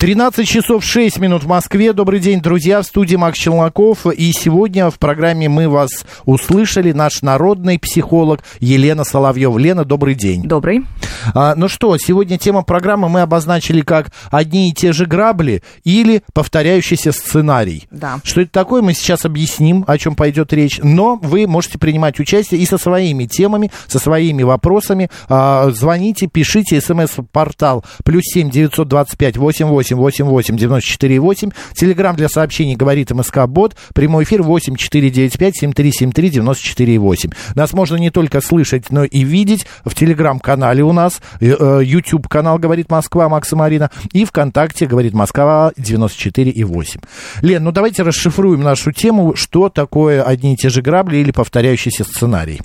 [0.00, 1.92] 13 часов 6 минут в Москве.
[1.92, 2.80] Добрый день, друзья.
[2.80, 4.06] В студии Макс Челноков.
[4.06, 5.90] И сегодня в программе «Мы вас
[6.24, 9.58] услышали» наш народный психолог Елена Соловьева.
[9.58, 10.44] Лена, добрый день.
[10.44, 10.86] Добрый.
[11.34, 16.22] А, ну что, сегодня тема программы мы обозначили как «Одни и те же грабли» или
[16.32, 17.86] «Повторяющийся сценарий».
[17.90, 18.20] Да.
[18.24, 20.80] Что это такое, мы сейчас объясним, о чем пойдет речь.
[20.82, 25.10] Но вы можете принимать участие и со своими темами, со своими вопросами.
[25.28, 29.18] А, звоните, пишите, смс-портал плюс семь девятьсот двадцать
[29.90, 31.50] пять восемь восемь восемь восемь девяносто четыре восемь.
[31.74, 33.76] Телеграмм для сообщений говорит МСК Бот.
[33.94, 37.30] Прямой эфир восемь четыре девять пять семь три семь три девяносто четыре восемь.
[37.54, 41.20] Нас можно не только слышать, но и видеть в телеграм-канале у нас.
[41.40, 47.00] YouTube канал говорит Москва Макса Марина и ВКонтакте говорит Москва 94 и 8.
[47.42, 52.04] Лен, ну давайте расшифруем нашу тему, что такое одни и те же грабли или повторяющийся
[52.04, 52.60] сценарий.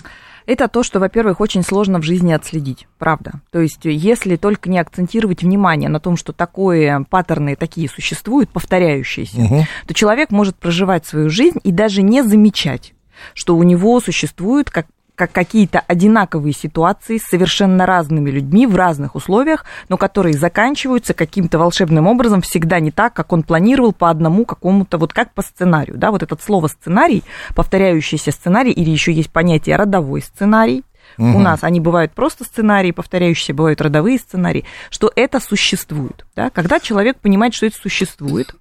[0.45, 3.41] Это то, что, во-первых, очень сложно в жизни отследить, правда.
[3.51, 9.41] То есть, если только не акцентировать внимание на том, что такое паттерны такие существуют, повторяющиеся,
[9.41, 9.63] Мгм.
[9.87, 12.93] то человек может проживать свою жизнь и даже не замечать,
[13.33, 19.15] что у него существуют как как какие-то одинаковые ситуации с совершенно разными людьми в разных
[19.15, 24.45] условиях, но которые заканчиваются каким-то волшебным образом всегда не так, как он планировал по одному
[24.45, 27.23] какому-то, вот как по сценарию, да, вот это слово сценарий,
[27.55, 30.83] повторяющийся сценарий, или еще есть понятие родовой сценарий,
[31.17, 36.25] у нас они бывают просто сценарии, повторяющиеся, бывают родовые сценарии, что это существует.
[36.35, 36.49] Да?
[36.49, 38.53] Когда человек понимает, что это существует,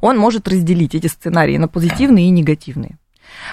[0.00, 2.98] он может разделить эти сценарии на позитивные и негативные.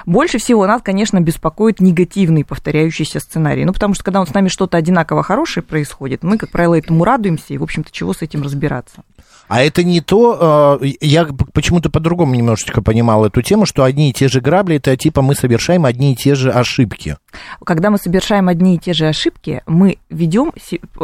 [0.06, 3.66] Больше всего нас, конечно, беспокоит негативный повторяющийся сценарий.
[3.66, 7.04] Ну, потому что когда вот с нами что-то одинаково хорошее происходит, мы, как правило, этому
[7.04, 9.04] радуемся, и, в общем-то, чего с этим разбираться?
[9.48, 14.14] А это не то, э, я почему-то по-другому немножечко понимал эту тему, что одни и
[14.14, 17.18] те же грабли, это типа мы совершаем одни и те же ошибки.
[17.64, 20.52] Когда мы совершаем одни и те же ошибки, мы ведем,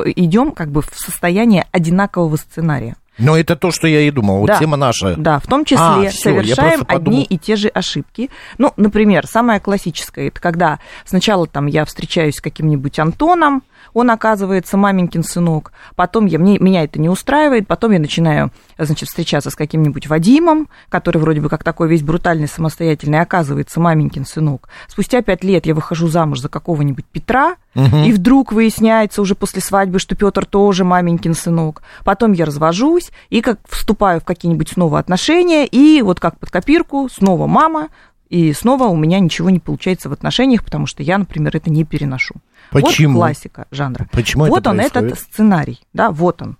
[0.05, 2.95] идем как бы в состояние одинакового сценария.
[3.21, 4.57] Но это то, что я и думал, вот Да.
[4.59, 5.15] тема наша.
[5.15, 8.29] Да, в том числе А, всё, я совершаем одни и те же ошибки.
[8.57, 14.77] Ну, например, самое классическое, это когда сначала там я встречаюсь с каким-нибудь Антоном, он оказывается
[14.77, 19.55] маменькин сынок, потом я, мне, меня это не устраивает, потом я начинаю, значит, встречаться с
[19.55, 24.69] каким-нибудь Вадимом, который вроде бы как такой весь брутальный, самостоятельный, оказывается маменькин сынок.
[24.87, 29.99] Спустя пять лет я выхожу замуж за какого-нибудь Петра, и вдруг выясняется уже после свадьбы,
[29.99, 31.83] что Петр тоже маменькин сынок.
[32.03, 37.07] Потом я развожусь и как вступаю в какие-нибудь снова отношения, и вот как под копирку
[37.09, 37.87] снова мама,
[38.31, 41.83] и снова у меня ничего не получается в отношениях, потому что я, например, это не
[41.83, 42.35] переношу.
[42.71, 43.15] Почему?
[43.15, 44.07] Вот классика жанра.
[44.13, 45.11] Почему вот это он, происходит?
[45.11, 46.57] этот сценарий, да, вот он.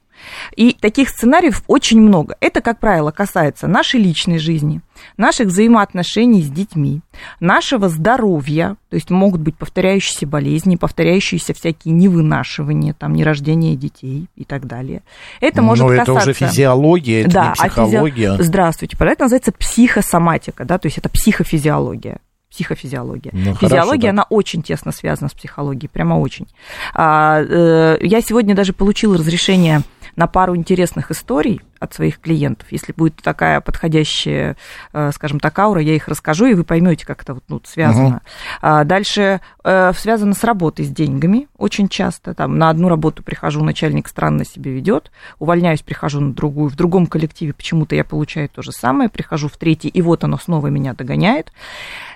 [0.55, 2.35] И таких сценариев очень много.
[2.39, 4.81] Это, как правило, касается нашей личной жизни,
[5.17, 7.01] наших взаимоотношений с детьми,
[7.39, 14.43] нашего здоровья, то есть могут быть повторяющиеся болезни, повторяющиеся всякие невынашивания, там, нерождение детей и
[14.43, 15.01] так далее.
[15.39, 16.29] Это может Но Ну, это касаться...
[16.31, 18.37] уже физиология, это да, не а физи- психология.
[18.39, 18.97] Здравствуйте.
[18.99, 22.19] Это называется психосоматика, да, то есть это психофизиология.
[22.49, 23.31] Психофизиология.
[23.33, 24.09] Ну, хорошо, Физиология, да.
[24.09, 26.47] она очень тесно связана с психологией, прямо очень.
[26.93, 29.81] А, э, я сегодня даже получила разрешение
[30.21, 32.71] на пару интересных историй от своих клиентов.
[32.71, 34.55] Если будет такая подходящая,
[34.93, 38.21] э, скажем так, аура, я их расскажу, и вы поймете, как это вот, ну, связано.
[38.61, 42.35] А дальше э, связано с работой, с деньгами очень часто.
[42.35, 46.69] Там, на одну работу прихожу, начальник странно себя ведет, увольняюсь, прихожу на другую.
[46.69, 50.37] В другом коллективе почему-то я получаю то же самое, прихожу в третий, и вот оно
[50.37, 51.51] снова меня догоняет.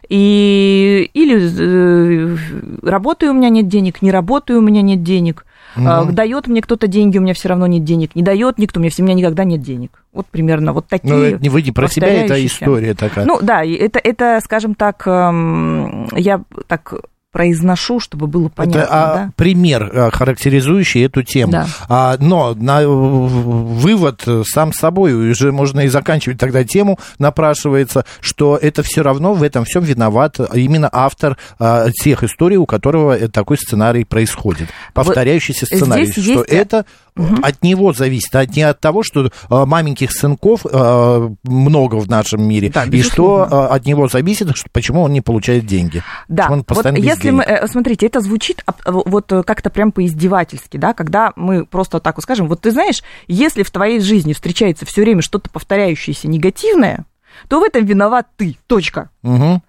[0.09, 2.37] И, или э,
[2.83, 5.43] работаю, у меня нет денег, не работаю, у меня нет денег.
[5.75, 8.15] А, Дает мне кто-то деньги, у меня все равно нет денег.
[8.15, 10.03] Не дает никто, у меня, у меня никогда нет денег.
[10.13, 11.13] Вот примерно вот такие.
[11.13, 13.25] Ну, это не вы не про себя, это история такая.
[13.25, 16.93] Ну да, это, это, скажем так, эм, я так
[17.35, 18.79] произношу, чтобы было понятно.
[18.79, 19.31] Это а, да?
[19.35, 21.51] пример, а, характеризующий эту тему.
[21.51, 21.67] Да.
[21.89, 28.83] А, но на, вывод сам собой, уже можно и заканчивать тогда тему, напрашивается, что это
[28.83, 34.05] все равно в этом всем виноват именно автор а, тех историй, у которого такой сценарий
[34.05, 34.69] происходит.
[34.93, 36.09] Повторяющийся вот сценарий.
[36.09, 36.45] Что есть...
[36.47, 36.85] это
[37.17, 37.35] угу.
[37.41, 42.47] от него зависит, а не от того, что а, маменьких сынков а, много в нашем
[42.47, 46.03] мире, да, и что а, от него зависит, что, почему он не получает деньги.
[46.27, 51.33] Да, он вот если мы, э, смотрите, это звучит вот как-то прям по-издевательски, да, когда
[51.35, 55.21] мы просто так вот скажем, вот ты знаешь, если в твоей жизни встречается все время
[55.21, 57.05] что-то повторяющееся негативное,
[57.47, 58.57] то в этом виноват ты.
[58.67, 59.09] Точка.
[59.23, 59.61] Угу.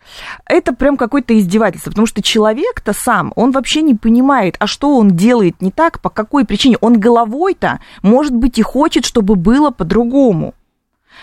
[0.47, 5.11] Это прям какое-то издевательство, потому что человек-то сам, он вообще не понимает, а что он
[5.11, 6.77] делает не так, по какой причине.
[6.81, 10.55] Он головой-то, может быть, и хочет, чтобы было по-другому.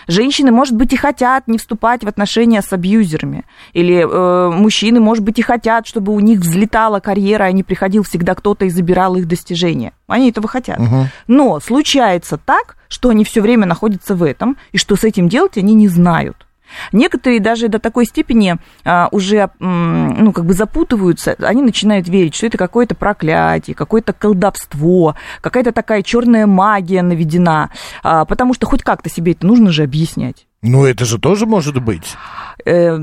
[0.06, 3.44] Женщины, может быть, и хотят не вступать в отношения с абьюзерами.
[3.72, 8.02] Или э, мужчины, может быть, и хотят, чтобы у них взлетала карьера, а не приходил
[8.02, 9.92] всегда кто-то и забирал их достижения.
[10.06, 10.78] Они этого хотят.
[10.78, 11.06] Угу.
[11.28, 15.58] Но случается так, что они все время находятся в этом, и что с этим делать
[15.58, 16.46] они не знают.
[16.92, 22.46] Некоторые даже до такой степени а, уже, ну, как бы запутываются, они начинают верить, что
[22.46, 27.70] это какое-то проклятие, какое-то колдовство, какая-то такая черная магия наведена,
[28.02, 30.46] а, потому что хоть как-то себе это нужно же объяснять.
[30.62, 32.14] Ну, это же тоже может быть.
[32.64, 32.98] Э,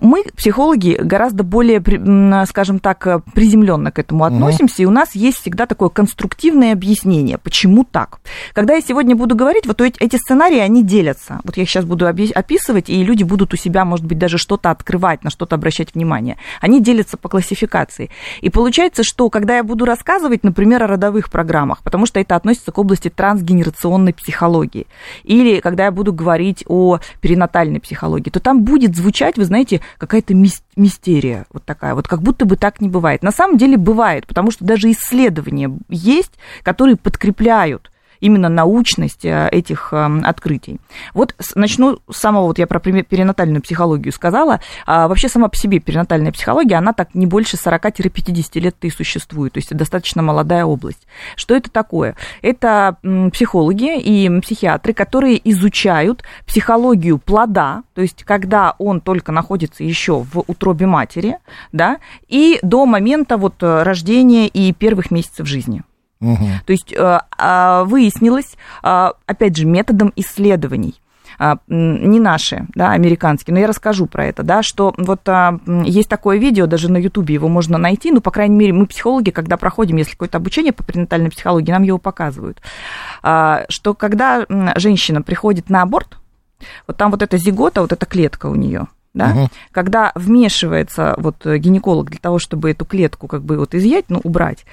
[0.00, 1.82] мы, психологи, гораздо более,
[2.46, 4.82] скажем так, приземленно к этому относимся, угу.
[4.82, 8.20] и у нас есть всегда такое конструктивное объяснение, почему так.
[8.52, 11.40] Когда я сегодня буду говорить, вот эти сценарии, они делятся.
[11.44, 14.70] Вот я их сейчас буду описывать, и люди будут у себя, может быть, даже что-то
[14.70, 16.36] открывать, на что-то обращать внимание.
[16.60, 18.10] Они делятся по классификации.
[18.40, 22.72] И получается, что когда я буду рассказывать, например, о родовых программах, потому что это относится
[22.72, 24.86] к области трансгенерационной психологии,
[25.24, 30.34] или когда я буду говорить о перинатальной психологии, то там будет звучать, вы знаете, какая-то
[30.34, 33.22] мистерия вот такая, вот как будто бы так не бывает.
[33.22, 36.32] На самом деле бывает, потому что даже исследования есть,
[36.62, 37.91] которые подкрепляют
[38.22, 40.80] именно научность э, этих эм, открытий.
[41.12, 45.80] Вот начну с самого, вот я про перинатальную психологию сказала, а вообще сама по себе
[45.80, 51.06] перинатальная психология, она так не больше 40-50 лет и существует, то есть достаточно молодая область.
[51.34, 52.14] Что это такое?
[52.42, 52.96] Это
[53.32, 60.44] психологи и психиатры, которые изучают психологию плода, то есть когда он только находится еще в
[60.46, 61.38] утробе матери,
[61.72, 61.98] да,
[62.28, 65.82] и до момента вот э, рождения и первых месяцев жизни.
[66.22, 66.46] Угу.
[66.66, 70.94] То есть э, а, выяснилось, а, опять же, методом исследований,
[71.38, 75.28] а, не наши, да, американские, но я расскажу про это, да, что вот
[75.84, 79.30] есть такое видео, даже на Ютубе его можно найти, ну, по крайней мере, мы психологи,
[79.30, 82.62] когда проходим, если какое-то обучение по пренатальной психологии, нам его показывают,
[83.22, 84.46] что когда
[84.76, 86.18] женщина приходит на аборт,
[86.86, 89.48] вот там вот эта зигота, вот эта клетка у нее, да, угу.
[89.70, 94.64] когда вмешивается вот гинеколог для того, чтобы эту клетку как бы вот изъять, ну, убрать,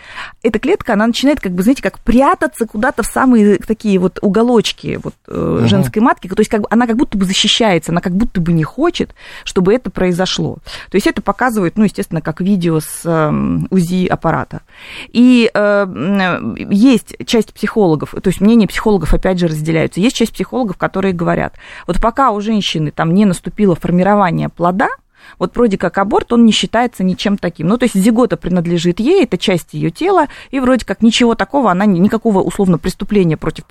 [0.43, 4.99] эта клетка, она начинает как бы, знаете, как прятаться куда-то в самые такие вот уголочки
[5.03, 5.67] вот угу.
[5.67, 8.53] женской матки, то есть как бы она как будто бы защищается, она как будто бы
[8.53, 9.13] не хочет,
[9.43, 10.57] чтобы это произошло.
[10.89, 14.61] То есть это показывает, ну, естественно, как видео с э, УЗИ аппарата.
[15.09, 20.77] И э, есть часть психологов, то есть мнения психологов опять же разделяются, есть часть психологов,
[20.77, 21.55] которые говорят,
[21.87, 24.89] вот пока у женщины там не наступило формирование формирования плода,
[25.37, 27.67] вот вроде как аборт, он не считается ничем таким.
[27.67, 31.71] Ну, то есть зигота принадлежит ей, это часть ее тела, и вроде как ничего такого,
[31.71, 33.65] она никакого условно преступления против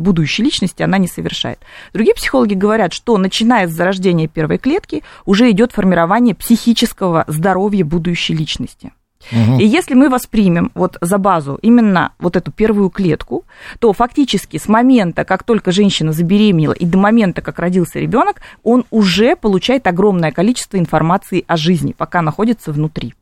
[0.00, 1.58] будущей личности она не совершает.
[1.92, 8.34] Другие психологи говорят, что начиная с зарождения первой клетки уже идет формирование психического здоровья будущей
[8.34, 8.92] личности.
[9.30, 13.44] И если мы воспримем вот за базу именно вот эту первую клетку,
[13.78, 18.84] то фактически с момента, как только женщина забеременела и до момента, как родился ребенок, он
[18.90, 23.14] уже получает огромное количество информации о жизни, пока находится внутри.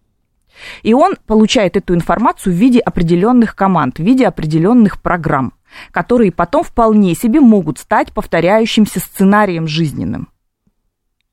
[0.83, 5.55] И он получает эту информацию в виде определенных команд, в виде определенных программ,
[5.91, 10.29] которые потом вполне себе могут стать повторяющимся сценарием жизненным.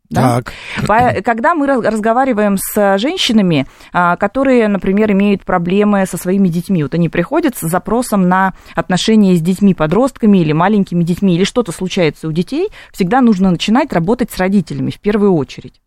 [0.10, 0.42] Да?
[0.42, 1.24] Так.
[1.24, 7.10] Когда мы разговариваем с женщинами, а, которые, например, имеют проблемы со своими детьми, вот они
[7.10, 12.32] приходят с запросом на отношения с детьми, подростками или маленькими детьми, или что-то случается у
[12.32, 15.80] детей, всегда нужно начинать работать с родителями в первую очередь.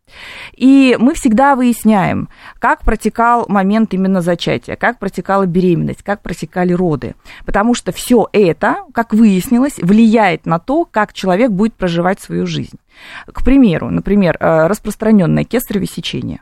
[0.57, 2.29] И мы всегда выясняем,
[2.59, 7.15] как протекал момент именно зачатия, как протекала беременность, как протекали роды.
[7.45, 12.79] Потому что все это, как выяснилось, влияет на то, как человек будет проживать свою жизнь.
[13.27, 16.41] К примеру, например, э, распространенное кесарево сечение.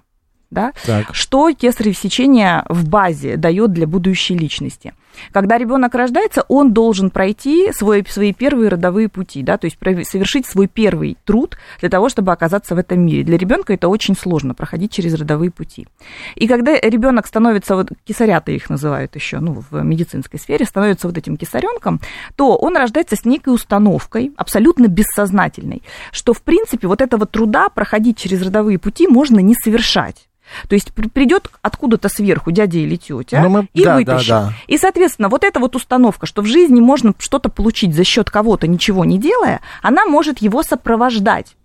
[0.50, 0.72] Да?
[0.84, 1.14] Так.
[1.14, 4.94] Что кесарево сечение в базе дает для будущей личности?
[5.32, 10.46] Когда ребенок рождается, он должен пройти свой, свои первые родовые пути, да, то есть совершить
[10.46, 13.24] свой первый труд для того, чтобы оказаться в этом мире.
[13.24, 15.86] Для ребенка это очень сложно проходить через родовые пути.
[16.34, 21.16] И когда ребенок становится, вот кисарята их называют еще, ну, в медицинской сфере, становится вот
[21.18, 22.00] этим кисаренком,
[22.36, 28.18] то он рождается с некой установкой, абсолютно бессознательной, что, в принципе, вот этого труда проходить
[28.18, 30.28] через родовые пути можно не совершать.
[30.68, 34.28] То есть придет откуда-то сверху дядя или тетя Ну, мы- и да, вытащит.
[34.28, 34.52] да, да.
[34.66, 38.66] И, соответственно, вот эта вот установка, что в жизни можно что-то получить за счет кого-то,
[38.66, 41.56] ничего не делая, она может его сопровождать.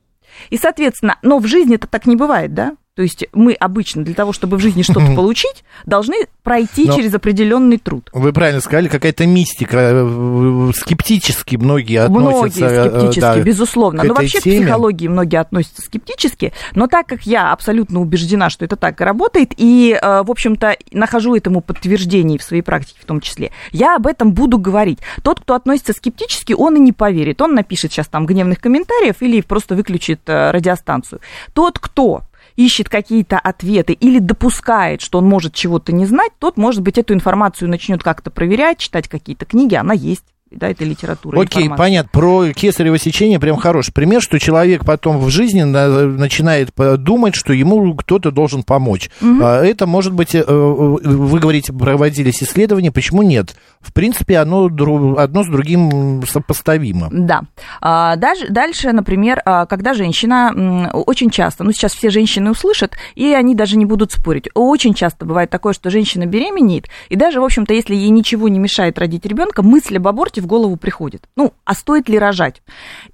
[0.50, 2.74] И, соответственно, но в жизни это так не бывает, да?
[2.96, 7.14] То есть мы обычно для того, чтобы в жизни что-то получить, должны пройти Но- через
[7.14, 8.10] определенный труд.
[8.14, 9.78] Вы правильно сказали, какая-то мистика.
[9.92, 12.64] э, Скептически многие относятся.
[12.66, 14.04] Многие э, скептически, да, безусловно.
[14.04, 14.62] к Но вообще к теме.
[14.66, 16.54] психологии многие относятся скептически.
[16.74, 20.78] Но так как я абсолютно убеждена, что это так и работает, и, э, в общем-то,
[20.92, 25.00] нахожу этому подтверждение в своей практике в том числе, я об этом буду говорить.
[25.22, 27.42] Тот, кто относится скептически, он и не поверит.
[27.42, 31.20] Он напишет сейчас там гневных комментариев или просто выключит радиостанцию.
[31.54, 32.22] Тот, кто
[32.56, 37.14] ищет какие-то ответы или допускает, что он может чего-то не знать, тот, может быть, эту
[37.14, 40.26] информацию начнет как-то проверять, читать какие-то книги, она есть.
[40.52, 41.42] Да, это литература.
[41.42, 41.78] Окей, информация.
[41.78, 42.10] понятно.
[42.14, 47.52] Про кесарево сечение прям хороший пример, что человек потом в жизни на- начинает думать, что
[47.52, 49.10] ему кто-то должен помочь.
[49.22, 53.56] А, Это может быть, э, вы говорите, проводились исследования, почему нет?
[53.82, 57.10] В принципе, оно одно с другим сопоставимо.
[57.12, 57.42] Да.
[57.82, 63.56] А, дальше, например, а, когда женщина очень часто, ну сейчас все женщины услышат, и они
[63.56, 64.48] даже не будут спорить.
[64.54, 68.60] Очень часто бывает такое, что женщина беременеет, и даже, в общем-то, если ей ничего не
[68.60, 71.24] мешает родить ребенка, мысль об аборте в голову приходит.
[71.36, 72.62] Ну, а стоит ли рожать?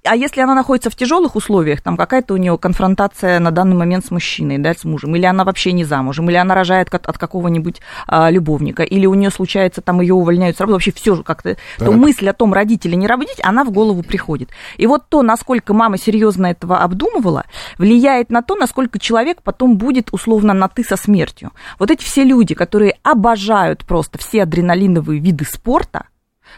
[0.04, 4.06] А если она находится в тяжелых условиях, там какая-то у нее конфронтация на данный момент
[4.06, 7.18] с мужчиной, да, с мужем, или она вообще не замужем, или она рожает от, от
[7.18, 11.56] какого-нибудь а, любовника, или у нее случается, там ее увольняют с работы, вообще все как-то,
[11.78, 14.50] то мысль о том, родить или не родить, она в голову приходит.
[14.76, 17.44] И вот то, насколько мама серьезно этого обдумывала,
[17.78, 21.52] влияет на то, насколько человек потом будет условно на ты со смертью.
[21.78, 26.06] Вот эти все люди, которые обожают просто все адреналиновые виды спорта,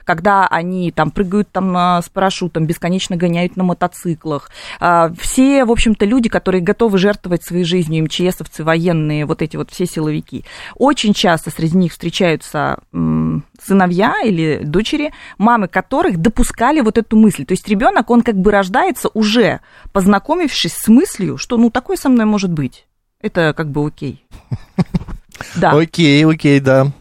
[0.05, 4.51] когда они там прыгают там а, с парашютом, бесконечно гоняют на мотоциклах.
[4.81, 9.71] А, Все, в общем-то, люди, которые готовы жертвовать своей жизнью, МЧСовцы, военные, вот эти вот
[9.71, 10.45] все силовики.
[10.77, 17.45] Очень часто среди них встречаются сыновья или дочери, мамы которых допускали вот эту мысль.
[17.45, 19.61] То есть ребенок, он как бы рождается уже
[19.93, 22.87] познакомившись с мыслью, что ну такое со мной может быть.
[23.21, 24.25] Это как бы окей.
[25.57, 25.73] Да.
[25.73, 26.93] Окей, окей, да.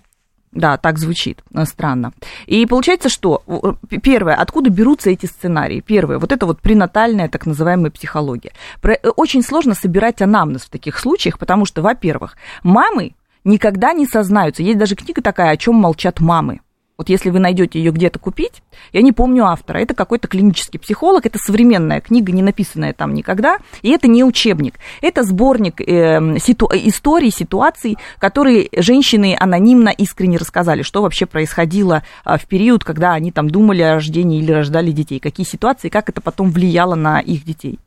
[0.54, 2.14] Да, так звучит э, странно.
[2.46, 5.82] И получается, что э, первое, откуда берутся эти сценарии?
[5.82, 8.52] Первое, вот это вот пренатальная так называемая психология.
[8.84, 14.64] Э, Очень сложно собирать анамнез в таких случаях, потому что, во-первых, мамы никогда не сознаются.
[14.64, 16.62] Есть даже книга такая, о чем молчат мамы.
[16.96, 21.26] Вот если вы найдете ее где-то купить, я не помню автора, это какой-то клинический психолог,
[21.26, 26.70] это современная книга, не написанная там никогда, и это не учебник, это сборник э, ситу-
[26.72, 33.32] историй, ситуаций, которые женщины анонимно искренне рассказали, что вообще происходило а, в период, когда они
[33.32, 37.44] там думали о рождении или рождали детей, какие ситуации, как это потом влияло на их
[37.44, 37.80] детей.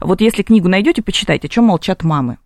[0.00, 2.38] Вот если книгу найдете, почитайте, о чем молчат мамы.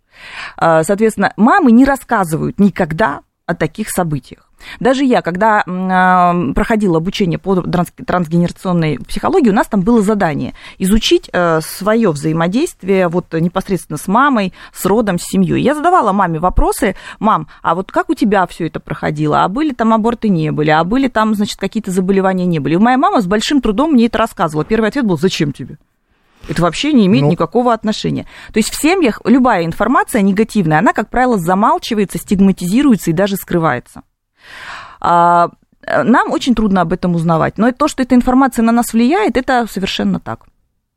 [0.57, 4.45] А, Соответственно, мамы не рассказывают никогда о таких событиях.
[4.79, 10.53] Даже я, когда э, проходила обучение по транс- трансгенерационной психологии, у нас там было задание
[10.77, 11.29] изучить
[11.61, 15.61] свое взаимодействие вот непосредственно с мамой, с родом, с семьей.
[15.61, 19.43] Я задавала маме вопросы, мам, а вот как у тебя все это проходило?
[19.43, 20.69] А были там аборты не были?
[20.71, 22.73] А были там, значит, какие-то заболевания не были?
[22.73, 24.65] И моя мама с большим трудом мне это рассказывала.
[24.65, 25.77] Первый ответ был, зачем тебе?
[26.47, 27.31] Это вообще не имеет Ну.
[27.31, 28.25] никакого отношения.
[28.53, 34.03] То есть в семьях любая информация негативная, она, как правило, замалчивается, стигматизируется и даже скрывается.
[35.01, 35.49] А,
[35.81, 37.57] э, нам очень трудно об этом узнавать.
[37.57, 40.45] Но то, что эта информация на нас влияет, это совершенно так.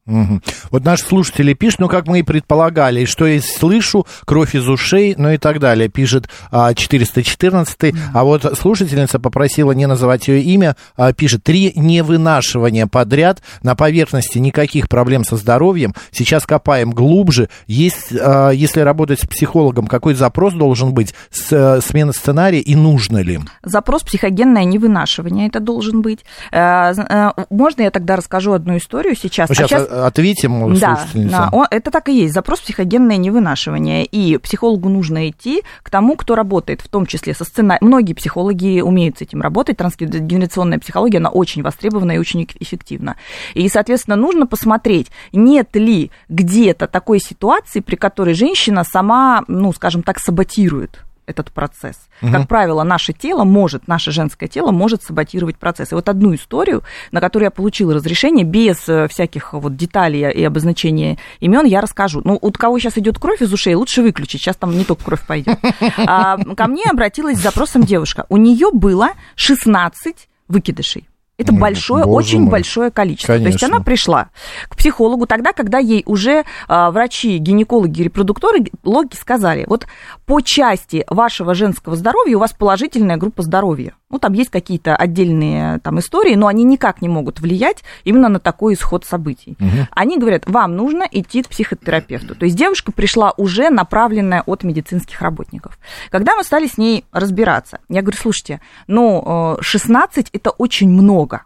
[0.04, 0.42] Мгм.
[0.72, 5.14] Вот наши слушатели пишут, ну, как мы и предполагали, что я слышу, кровь из ушей,
[5.16, 10.74] ну и так далее, пишет а, 414 А вот слушательница попросила не называть ее имя,
[10.96, 18.08] а, пишет, три невынашивания подряд, на поверхности никаких проблем со здоровьем, сейчас копаем глубже, есть,
[18.12, 23.18] а, если работать с психологом, какой запрос должен быть, с, э, смена сценария и нужно
[23.18, 23.38] ли?
[23.62, 26.24] Запрос психогенное невынашивание, это должен быть.
[26.50, 29.48] З- э, Можно я тогда расскажу одну историю сейчас?
[29.48, 31.48] Ну, А сейчас а- ответим, Да, слушательница.
[31.52, 32.34] да, это так и есть.
[32.34, 34.04] Запрос психогенное невынашивание.
[34.04, 37.86] И психологу нужно идти к тому, кто работает, в том числе со сценарием.
[37.86, 39.76] Многие психологи умеют с этим работать.
[39.76, 43.16] Трансгенерационная психология, она очень востребована и очень эф- эффективна.
[43.54, 50.02] И, соответственно, нужно посмотреть, нет ли где-то такой ситуации, при которой женщина сама, ну, скажем
[50.02, 51.96] так, саботирует этот процесс.
[52.20, 55.92] Как правило, наше тело может, наше женское тело может саботировать процесс.
[55.92, 60.44] И вот одну историю, на которую я получила разрешение, без э, всяких вот деталей и
[60.44, 62.22] обозначения имен, я расскажу.
[62.24, 64.40] Ну, у кого сейчас идет кровь из ушей, лучше выключить.
[64.40, 65.58] Сейчас там не только кровь пойдет.
[66.04, 68.26] А, ко мне обратилась с запросом девушка.
[68.28, 71.08] У нее было 16 выкидышей.
[71.38, 72.50] Это Ой, большое, очень мой.
[72.50, 73.34] большое количество.
[73.34, 73.76] То есть Конечно.
[73.76, 74.28] она пришла
[74.68, 79.86] к психологу тогда, когда ей уже а, врачи, гинекологи, репродукторы логи сказали, вот
[80.26, 83.94] по части вашего женского здоровья у вас положительная группа здоровья.
[84.12, 88.38] Ну, там есть какие-то отдельные там истории, но они никак не могут влиять именно на
[88.38, 89.56] такой исход событий.
[89.90, 92.34] Они говорят, вам нужно идти к психотерапевту.
[92.36, 95.78] То есть девушка пришла уже направленная от медицинских работников.
[96.10, 101.44] Когда мы стали с ней разбираться, я говорю, слушайте, ну, э, 16 это очень много.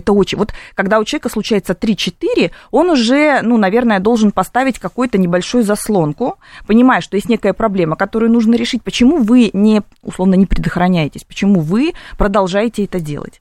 [0.00, 0.38] Это очень...
[0.38, 6.38] Вот когда у человека случается 3-4, он уже, ну, наверное, должен поставить какую-то небольшую заслонку,
[6.66, 8.82] понимая, что есть некая проблема, которую нужно решить.
[8.82, 11.24] Почему вы не, условно, не предохраняетесь?
[11.24, 13.40] Почему вы продолжаете это делать?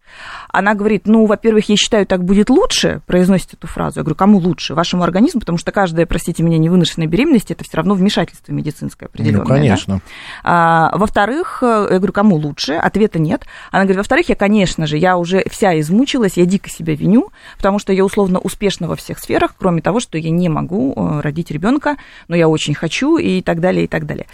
[0.49, 3.99] Она говорит, ну, во-первых, я считаю, так будет лучше, произносит эту фразу.
[3.99, 4.73] Я говорю, кому лучше?
[4.73, 9.41] Вашему организму, потому что каждая, простите меня, невыношенная беременность, это все равно вмешательство медицинское определенное.
[9.41, 10.01] Ну, конечно.
[10.43, 12.73] А, во-вторых, э, я говорю, кому лучше?
[12.73, 13.45] Ответа нет.
[13.71, 17.79] Она говорит, во-вторых, я, конечно же, я уже вся измучилась, я дико себя виню, потому
[17.79, 21.51] что я условно успешна во всех сферах, кроме того, что я не могу э, родить
[21.51, 21.95] ребенка,
[22.27, 24.25] но я очень хочу и так далее, и так далее.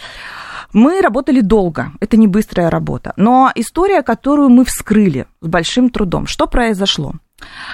[0.74, 6.26] Мы работали долго, это не быстрая работа, но история, которую мы вскрыли с большим трудом.
[6.28, 7.14] Что произошло?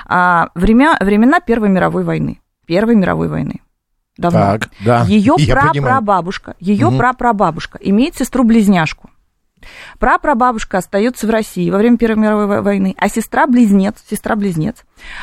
[0.06, 2.40] А, время, времена Первой мировой войны.
[2.66, 3.62] Первой мировой войны.
[4.18, 4.40] Давно.
[4.40, 6.98] Так, да, Ее прапрабабушка, ее Мгм.
[6.98, 9.10] прапрабабушка имеет сестру-близняшку.
[10.00, 14.78] Прапрабабушка остается в России во время Первой мировой во- войны, а сестра-близнец, сестра-близнец,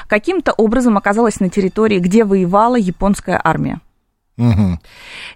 [0.08, 3.80] каким-то образом оказалась на территории, где воевала японская армия.
[4.36, 4.78] Мгм.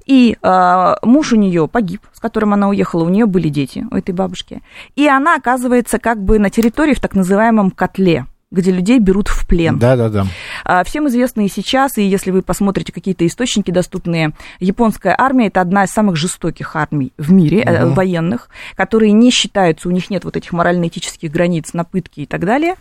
[0.06, 3.96] И э, муж у нее погиб, с которым она уехала, у нее были дети, у
[3.96, 4.62] этой бабушки.
[4.94, 9.46] И она оказывается как бы на территории в так называемом котле, где людей берут в
[9.48, 9.78] плен.
[9.78, 10.26] Да-да-да.
[10.64, 15.60] А, Всем известно и сейчас, и если вы посмотрите какие-то источники доступные, японская армия это
[15.60, 17.94] одна из самых жестоких армий в мире, Мгм.
[17.94, 22.44] военных, которые не считаются, у них нет вот этих морально-этических границ на пытки и так
[22.44, 22.74] далее.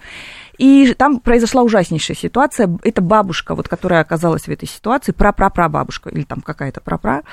[0.58, 2.70] И там произошла ужаснейшая ситуация.
[2.84, 7.24] Это бабушка, вот, которая оказалась в этой ситуации, прапрапрабабушка, или там какая-то прапра,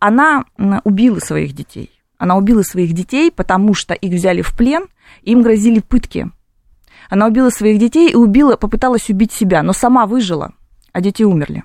[0.00, 0.44] она
[0.84, 1.90] убила своих детей.
[2.18, 4.86] Она убила своих детей, потому что их взяли в плен,
[5.22, 6.30] им грозили пытки.
[7.08, 10.52] Она убила своих детей и убила, попыталась убить себя, но сама выжила,
[10.92, 11.64] а дети умерли.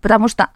[0.00, 0.48] Потому что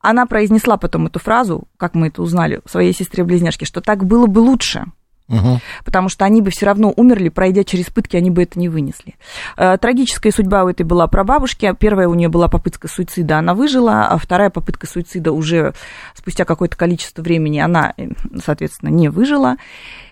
[0.00, 4.38] она произнесла потом эту фразу, как мы это узнали, своей сестре-близняшке, что так было бы
[4.38, 4.86] лучше,
[5.28, 5.60] Мгм.
[5.84, 9.14] потому что они бы все равно умерли, пройдя через пытки, они бы это не вынесли.
[9.56, 11.72] Э, Трагическая судьба у этой была прабабушки.
[11.78, 15.72] Первая у нее была попытка суицида, она выжила, а вторая попытка суицида уже
[16.14, 18.08] спустя какое-то количество времени она, э,
[18.42, 19.56] соответственно, не выжила.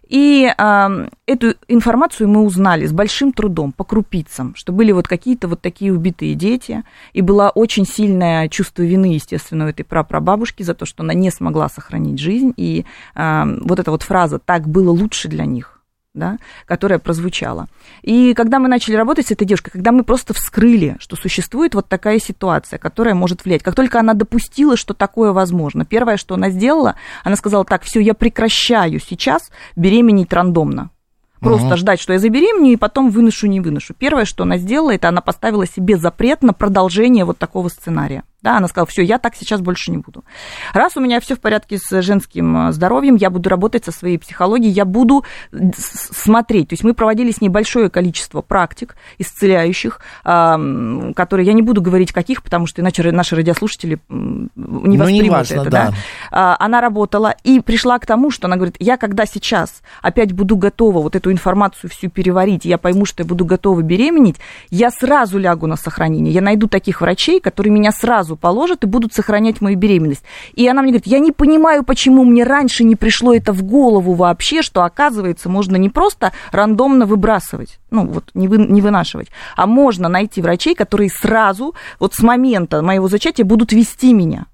[0.08, 5.48] И э, эту информацию мы узнали с большим трудом, по крупицам, что были вот какие-то
[5.48, 10.74] вот такие убитые дети, и было очень сильное чувство вины, естественно, у этой прапрабабушки за
[10.74, 14.90] то, что она не смогла сохранить жизнь, и э, вот эта вот фраза «так было
[14.90, 15.77] лучше для них»,
[16.18, 17.66] да, которая прозвучала.
[18.02, 21.88] И когда мы начали работать с этой девушкой, когда мы просто вскрыли, что существует вот
[21.88, 26.50] такая ситуация, которая может влиять, как только она допустила, что такое возможно, первое, что она
[26.50, 30.90] сделала, она сказала, так, все, я прекращаю сейчас беременеть рандомно.
[31.40, 31.76] Просто Мгм.
[31.76, 33.94] ждать, что я забеременею, и потом выношу, не выношу.
[33.94, 38.24] Первое, что она сделала, это она поставила себе запрет на продолжение вот такого сценария.
[38.40, 40.24] Да, она сказала, все, я так сейчас больше не буду.
[40.72, 44.16] Раз у меня все в порядке с женским э, здоровьем, я буду работать со своей
[44.16, 45.24] психологией, я буду
[45.76, 46.68] смотреть.
[46.68, 51.82] То есть мы проводили с ней большое количество практик исцеляющих, ам, которые, я не буду
[51.82, 55.70] говорить каких, потому что иначе наши радиослушатели не Ну, воспримут неважно, это.
[55.70, 55.92] да.
[56.30, 60.56] А, Она работала и пришла к тому, что она говорит, я когда сейчас опять буду
[60.56, 64.36] готова вот эту информацию всю переварить, я пойму, что я буду готова беременеть,
[64.70, 66.32] я сразу лягу на сохранение.
[66.32, 70.24] Я найду таких врачей, которые меня сразу положат и будут сохранять мою беременность.
[70.54, 74.14] И она мне говорит, я не понимаю, почему мне раньше не пришло это в голову
[74.14, 79.66] вообще, что, оказывается, можно не просто рандомно выбрасывать, ну, вот не, вы, не вынашивать, а
[79.66, 84.46] можно найти врачей, которые сразу, вот с момента моего зачатия будут вести меня.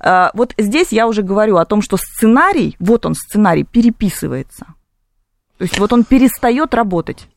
[0.00, 4.66] А, Вот здесь я уже говорю о том, что сценарий, вот он сценарий, переписывается.
[5.58, 7.28] То есть вот он перестает работать.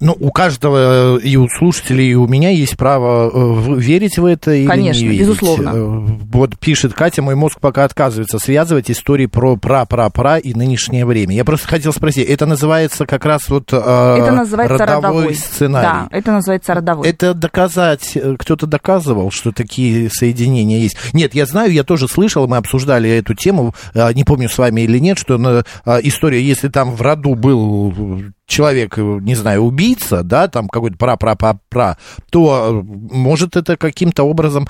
[0.00, 4.24] Ну, у каждого э, и у слушателей, и у меня есть право э, верить в
[4.24, 5.20] это или Конечно, не верить.
[5.22, 5.70] безусловно.
[5.74, 11.34] Э, Вот пишет Катя, мой мозг пока отказывается связывать истории про пра-пра-пра и нынешнее время.
[11.34, 15.34] Я просто хотел спросить, это называется как раз вот э, Это называется родовой, родовой.
[15.34, 15.88] сценарий?
[15.88, 17.08] Да, это называется родовой.
[17.08, 20.96] Это доказать, кто-то доказывал, что такие соединения есть.
[21.12, 23.74] Нет, я знаю, я тоже слышал, мы обсуждали эту тему,
[24.14, 25.64] не помню с вами или нет, что
[26.02, 31.98] история, если там в роду был человек, э, не знаю, убийца, да, там какой-то пра-пра-пра-пра,
[32.30, 34.66] то э, может это каким-то образом,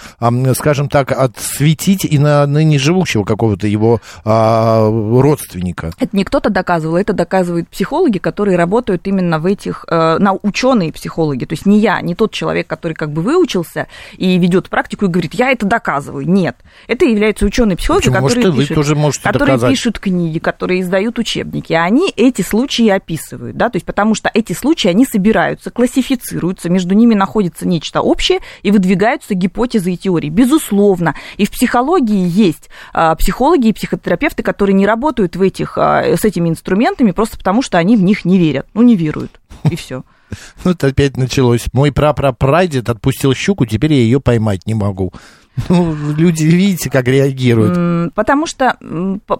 [0.54, 5.92] скажем так, отсветить и на ныне живущего какого-то его а, родственника.
[5.98, 10.92] Это не кто-то доказывал, это доказывают психологи, которые работают именно в этих, э, на ученые
[10.92, 11.44] психологи.
[11.44, 13.86] То есть не я, не тот человек, который как бы выучился
[14.16, 16.28] и ведет практику и говорит, я это доказываю.
[16.28, 16.56] Нет.
[16.88, 18.26] Это являются ученые психологи, Почему?
[18.26, 19.70] которые, Может, пишут, тоже которые доказать.
[19.70, 21.72] пишут книги, которые издают учебники.
[21.72, 23.56] И они эти случаи описывают.
[23.56, 23.67] Да?
[23.70, 28.70] То есть потому что эти случаи, они собираются, классифицируются, между ними находится нечто общее и
[28.70, 30.28] выдвигаются гипотезы и теории.
[30.28, 31.14] Безусловно.
[31.36, 36.24] И в психологии есть а, психологи и психотерапевты, которые не работают в этих, а, с
[36.24, 38.66] этими инструментами просто потому, что они в них не верят.
[38.74, 39.40] Ну, не веруют.
[39.70, 40.04] И все.
[40.64, 41.64] Ну, это опять началось.
[41.72, 45.12] Мой прапрапрадед отпустил щуку, теперь я ее поймать не могу.
[45.68, 48.14] Ну, люди, видите, как реагируют.
[48.14, 48.76] Потому что,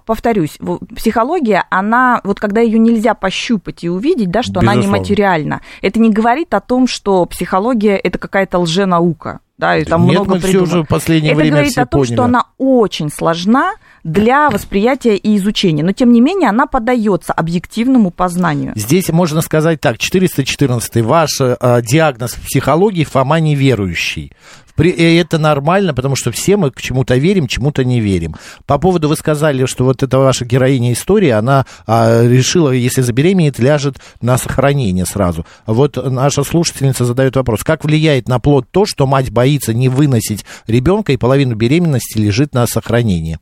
[0.04, 0.58] повторюсь,
[0.96, 4.96] психология, она, вот когда ее нельзя пощупать и увидеть, да, что она Безусловно.
[4.96, 9.40] нематериальна, это не говорит о том, что психология это какая-то лженаука.
[9.58, 10.72] Да, и там Нет, много мы все придумано.
[10.72, 12.14] уже в последнее Это время говорит все о том, поняли.
[12.14, 13.72] что она очень сложна
[14.04, 18.72] для восприятия и изучения, но тем не менее она поддается объективному познанию.
[18.76, 24.30] Здесь можно сказать так, 414 ваш э, диагноз в психологии Фома неверующий.
[24.78, 28.36] И это нормально, потому что все мы к чему-то верим, чему-то не верим.
[28.66, 33.58] По поводу, вы сказали, что вот эта ваша героиня истории, она а, решила, если забеременеет,
[33.58, 35.46] ляжет на сохранение сразу.
[35.66, 40.44] Вот наша слушательница задает вопрос, как влияет на плод то, что мать боится не выносить
[40.66, 43.38] ребенка и половину беременности лежит на сохранении?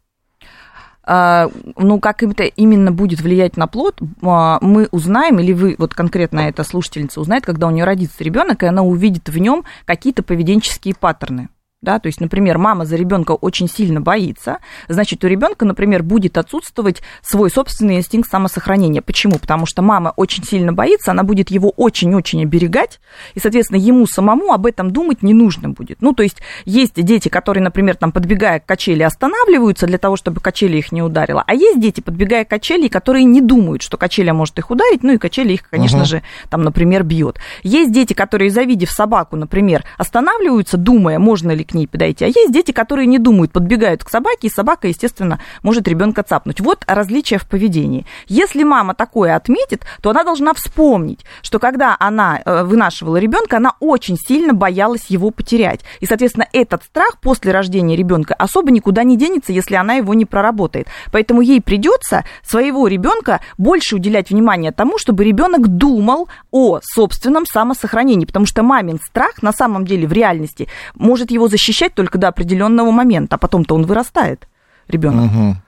[1.07, 5.95] А, ну, как это именно будет влиять на плод, а, мы узнаем, или вы, вот
[5.95, 10.25] конкретно эта слушательница узнает, когда у нее родится ребенок, и она увидит в нем какие-то
[10.25, 11.49] поведенческие паттерны.
[11.87, 16.37] Да, то есть, например, мама за ребенка очень сильно боится, значит, у ребенка, например, будет
[16.37, 19.03] отсутствовать свой собственный инстинкт самосохранения.
[19.03, 19.39] Почему?
[19.39, 22.99] Потому что мама очень сильно боится, она будет его очень-очень оберегать,
[23.35, 26.03] и, соответственно, ему самому об этом думать не нужно будет.
[26.03, 30.41] Ну, то есть, есть дети, которые, например, там, подбегая к качели, останавливаются для того, чтобы
[30.41, 34.35] качели их не ударила, а есть дети, подбегая к качели, которые не думают, что качеля
[34.35, 36.07] может их ударить, ну, и качели их, конечно Мгм.
[36.07, 37.39] же, там, например, бьет.
[37.63, 42.53] Есть дети, которые, завидев собаку, например, останавливаются, думая, можно ли к ней подойти, а есть
[42.53, 46.61] дети, которые не думают, подбегают к собаке, и собака, естественно, может ребенка цапнуть.
[46.61, 48.07] Вот различие в поведении.
[48.27, 53.75] Если мама такое отметит, то она должна вспомнить, что когда она э, вынашивала ребенка, она
[53.81, 55.81] очень сильно боялась его потерять.
[56.01, 60.25] И, соответственно, этот страх после рождения ребенка особо никуда не денется, если она его не
[60.25, 60.89] проработает.
[61.13, 68.27] Поэтому ей придется своего ребенка больше уделять внимание тому, чтобы ребенок думал о собственном самосохранении,
[68.27, 72.91] потому что мамин страх на самом деле в реальности может его защищать только до определенного
[72.91, 74.47] момента, а потом-то он вырастает,
[74.89, 75.33] ребенок.
[75.33, 75.63] Мгм.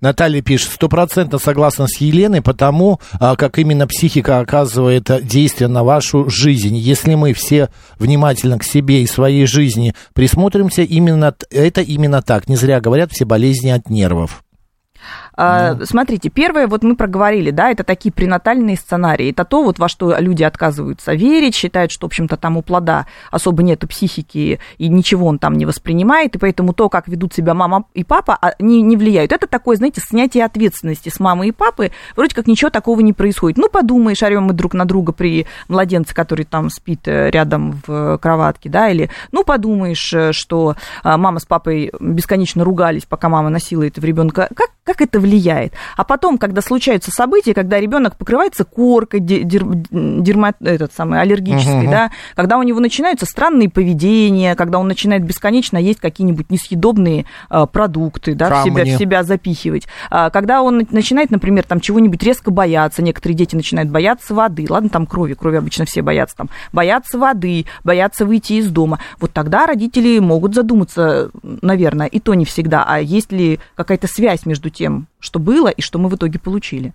[0.00, 6.28] Наталья пишет, стопроцентно согласна с Еленой, потому а, как именно психика оказывает действие на вашу
[6.28, 6.76] жизнь.
[6.76, 12.48] Если мы все внимательно к себе и своей жизни присмотримся, именно это именно так.
[12.48, 14.44] Не зря говорят, все болезни от нервов.
[15.36, 19.30] А, Смотрите, первое, вот мы проговорили, да, это такие пренатальные сценарии.
[19.30, 23.06] Это то, вот во что люди отказываются верить, считают, что, в общем-то, там у плода
[23.30, 27.54] особо нету психики, и ничего он там не воспринимает, и поэтому то, как ведут себя
[27.54, 29.32] мама и папа, а, не, не влияют.
[29.32, 33.58] Это такое, знаете, снятие ответственности с мамы и папы, вроде как ничего такого не происходит.
[33.58, 38.18] Ну, подумаешь, орем мы друг на друга при младенце, который там спит э, рядом в
[38.18, 43.50] кроватке, да, или, ну, подумаешь, э, что а, мама с папой бесконечно ругались, пока мама
[43.50, 44.48] носила этого ребенка.
[44.54, 45.72] Как, как это влияет?
[45.96, 51.82] А потом, когда случаются события, когда ребенок покрывается коркой дер- дер- дерма- этот самый, аллергической,
[51.82, 51.90] Мгм.
[51.90, 57.66] да, когда у него начинаются странные поведения, когда он начинает бесконечно есть какие-нибудь несъедобные а,
[57.66, 62.50] продукты, да, в себя, в себя запихивать, А, когда он начинает, например, там чего-нибудь резко
[62.50, 67.18] бояться, некоторые дети начинают бояться воды, ладно, там крови, крови обычно все боятся, там, боятся
[67.18, 72.84] воды, боятся выйти из дома, вот тогда родители могут задуматься, наверное, и то не всегда,
[72.86, 76.92] а есть ли какая-то связь между тем, что было и что мы в итоге получили.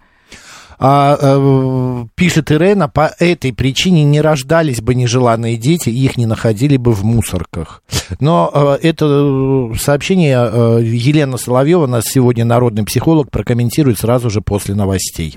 [0.84, 6.76] А, э, пишет Ирена, по этой причине не рождались бы нежеланные дети, их не находили
[6.76, 7.84] бы в мусорках.
[8.20, 14.42] Но э, это э, сообщение э, Елена Соловьева, нас сегодня народный психолог, прокомментирует сразу же
[14.42, 15.36] после новостей.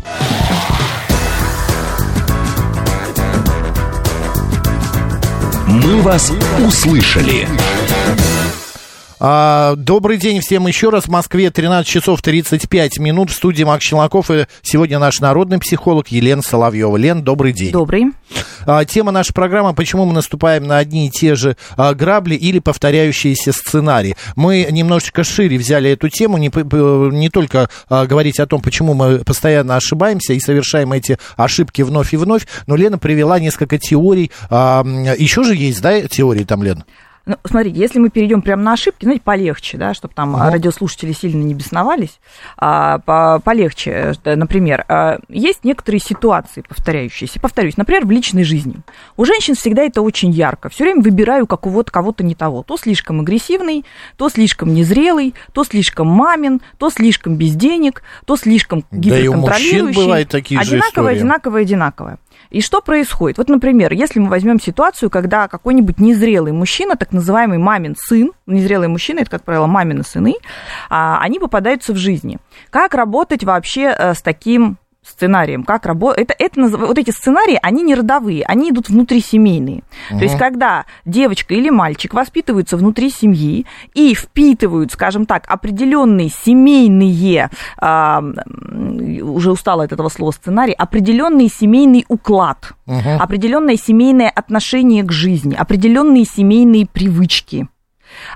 [5.69, 6.33] «Мы вас
[6.67, 7.47] услышали».
[9.27, 11.05] А, добрый день всем еще раз.
[11.05, 13.31] В Москве 13 часов 35 минут.
[13.31, 16.99] В студии Макс Челноков и сегодня наш народный психолог Елена Соловьева.
[16.99, 17.73] Лен, добрый день.
[17.73, 18.09] Добрый.
[18.67, 22.59] А, тема нашей программы «Почему мы наступаем на одни и те же а, грабли или
[22.59, 24.15] повторяющиеся сценарии».
[24.37, 26.51] Мы немножечко шире взяли эту тему, не,
[27.17, 32.13] не только а, говорить о том, почему мы постоянно ошибаемся и совершаем эти ошибки вновь
[32.13, 34.31] и вновь, но Лена привела несколько теорий.
[34.51, 34.85] А,
[35.17, 36.85] еще же есть, да, теории там, Лена?
[37.27, 40.51] Ну, смотрите, если мы перейдем прямо на ошибки, знаете, полегче, да, чтобы там Ага.
[40.51, 42.21] радиослушатели сильно не бесновались,
[42.59, 47.41] а, по- полегче, э, например, а, есть некоторые ситуации повторяющиеся.
[47.41, 48.77] Повторюсь, например, в личной жизни.
[49.17, 50.69] У женщин всегда это очень ярко.
[50.69, 52.63] Все время выбираю какого-то кого-то не того.
[52.63, 53.87] То слишком агрессивный,
[54.19, 59.35] то слишком незрелый, то слишком мамин, то слишком без денег, то слишком Да и у
[59.35, 60.03] мужчин гиперконтролирующий.
[60.03, 62.19] бывают такие же одинаковое, одинаковое, одинаковое.
[62.51, 63.38] И что происходит?
[63.38, 68.88] Вот, например, если мы возьмем ситуацию, когда какой-нибудь незрелый мужчина, так называемый мамин сын, незрелые
[68.88, 70.35] мужчины, это, как правило, мамины сыны,
[70.88, 72.38] а, они попадаются в жизни.
[72.70, 76.25] Как работать вообще э, с таким сценарием, как работать.
[76.25, 79.83] Это, это, вот эти сценарии, они не родовые, они идут внутрисемейные.
[80.11, 87.51] То есть, когда девочка или мальчик воспитываются внутри семьи и впитывают, скажем так, определенные семейные,
[87.81, 88.35] м,
[89.23, 96.25] уже устала от этого слова сценарий, определенный семейный уклад, определенное семейное отношение к жизни, определенные
[96.25, 97.69] семейные привычки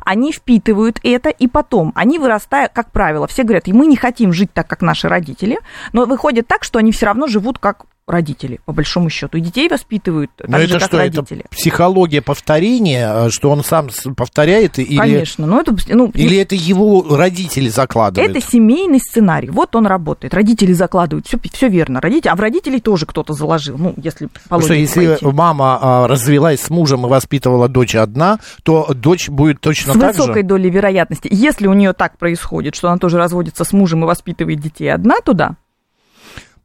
[0.04, 4.32] они впитывают это, и потом они вырастают, как правило, все говорят, и мы не хотим
[4.32, 5.58] жить так, как наши родители,
[5.92, 9.68] но выходит так, что они все равно живут как родители, по большому счету, и детей
[9.68, 11.40] воспитывают так Но же, это как что, родители.
[11.40, 16.38] это психология повторения, э, что он сам с- повторяет, или, Конечно, но это, ну, или
[16.38, 18.36] это его родители закладывают?
[18.36, 19.50] это семейный сценарий.
[19.50, 20.34] Вот он работает.
[20.34, 21.26] Родители закладывают.
[21.52, 22.00] Все, верно.
[22.00, 23.76] Родители, а в родителей тоже кто-то заложил.
[23.78, 25.26] Ну, если по Потому что если пойти.
[25.26, 30.16] мама а, развелась с мужем и воспитывала дочь одна, то дочь будет точно с так
[30.16, 30.48] высокой же.
[30.48, 31.28] долей вероятности.
[31.30, 35.16] Если у нее так происходит, что она тоже разводится с мужем и воспитывает детей одна,
[35.24, 35.56] то да.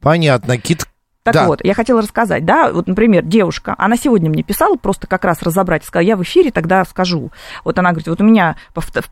[0.00, 0.58] Понятно.
[0.58, 0.86] Кит...
[1.24, 1.46] Так да.
[1.46, 5.42] вот, я хотела рассказать, да, вот, например, девушка, она сегодня мне писала, просто как раз
[5.42, 7.32] разобрать, сказала, я в эфире тогда скажу.
[7.64, 8.56] Вот она говорит, вот у меня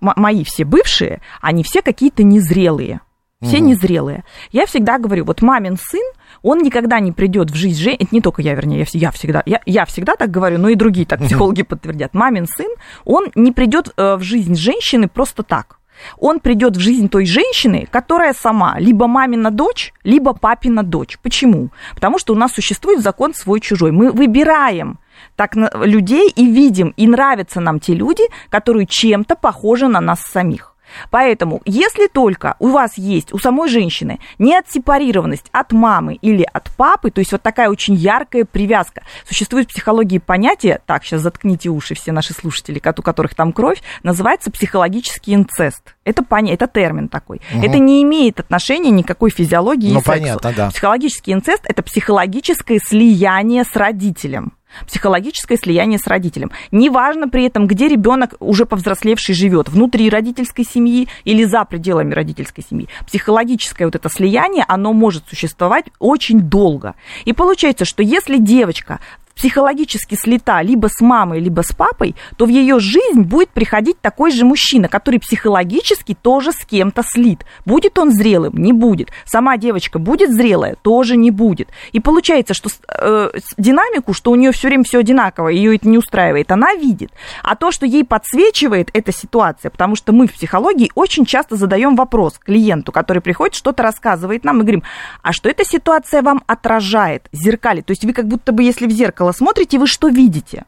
[0.00, 3.00] мои все бывшие, они все какие-то незрелые.
[3.40, 4.24] Все незрелые.
[4.52, 6.02] Я всегда говорю, вот мамин сын,
[6.42, 9.42] он никогда не придет в жизнь женщины, это не только я, вернее, я, я всегда,
[9.46, 12.14] я, я всегда так говорю, но и другие так психологи подтвердят.
[12.14, 12.70] Мамин сын,
[13.04, 15.78] он не придет э, в жизнь женщины просто так.
[16.18, 21.18] Он придет в жизнь той женщины, которая сама либо мамина дочь, либо папина дочь.
[21.22, 21.70] Почему?
[21.94, 23.92] Потому что у нас существует закон свой-чужой.
[23.92, 24.98] Мы выбираем
[25.36, 30.71] так людей и видим, и нравятся нам те люди, которые чем-то похожи на нас самих.
[31.10, 36.70] Поэтому, если только у вас есть, у самой женщины, не отсепарированность от мамы или от
[36.76, 41.68] папы, то есть вот такая очень яркая привязка, существует в психологии понятие, так, сейчас заткните
[41.68, 45.94] уши все наши слушатели, у которых там кровь, называется психологический инцест.
[46.04, 47.40] Это, поня- это термин такой.
[47.52, 50.10] Это не имеет отношения никакой физиологии и Ну, сексу.
[50.10, 50.70] понятно, да.
[50.70, 54.52] Психологический инцест– это психологическое слияние с родителем.
[54.86, 56.50] Психологическое слияние с родителем.
[56.70, 62.64] Неважно при этом, где ребенок уже повзрослевший живет, внутри родительской семьи или за пределами родительской
[62.68, 62.88] семьи.
[63.06, 66.94] Психологическое вот это слияние, оно может существовать очень долго.
[67.24, 69.00] И получается, что если девочка
[69.42, 74.30] психологически слита либо с мамой, либо с папой, то в ее жизнь будет приходить такой
[74.30, 77.44] же мужчина, который психологически тоже с кем-то слит.
[77.66, 78.52] Будет он зрелым?
[78.54, 79.08] Не будет.
[79.24, 80.76] Сама девочка будет зрелая?
[80.82, 81.68] Тоже не будет.
[81.90, 85.98] И получается, что э, динамику, что у нее все время все одинаково, ее это не
[85.98, 87.10] устраивает, она видит.
[87.42, 91.96] А то, что ей подсвечивает эта ситуация, потому что мы в психологии очень часто задаем
[91.96, 94.84] вопрос клиенту, который приходит, что-то рассказывает нам, и говорим,
[95.20, 97.86] а что эта ситуация вам отражает, зеркалит?
[97.86, 100.64] То есть вы как будто бы, если в зеркало смотрите, вы что видите?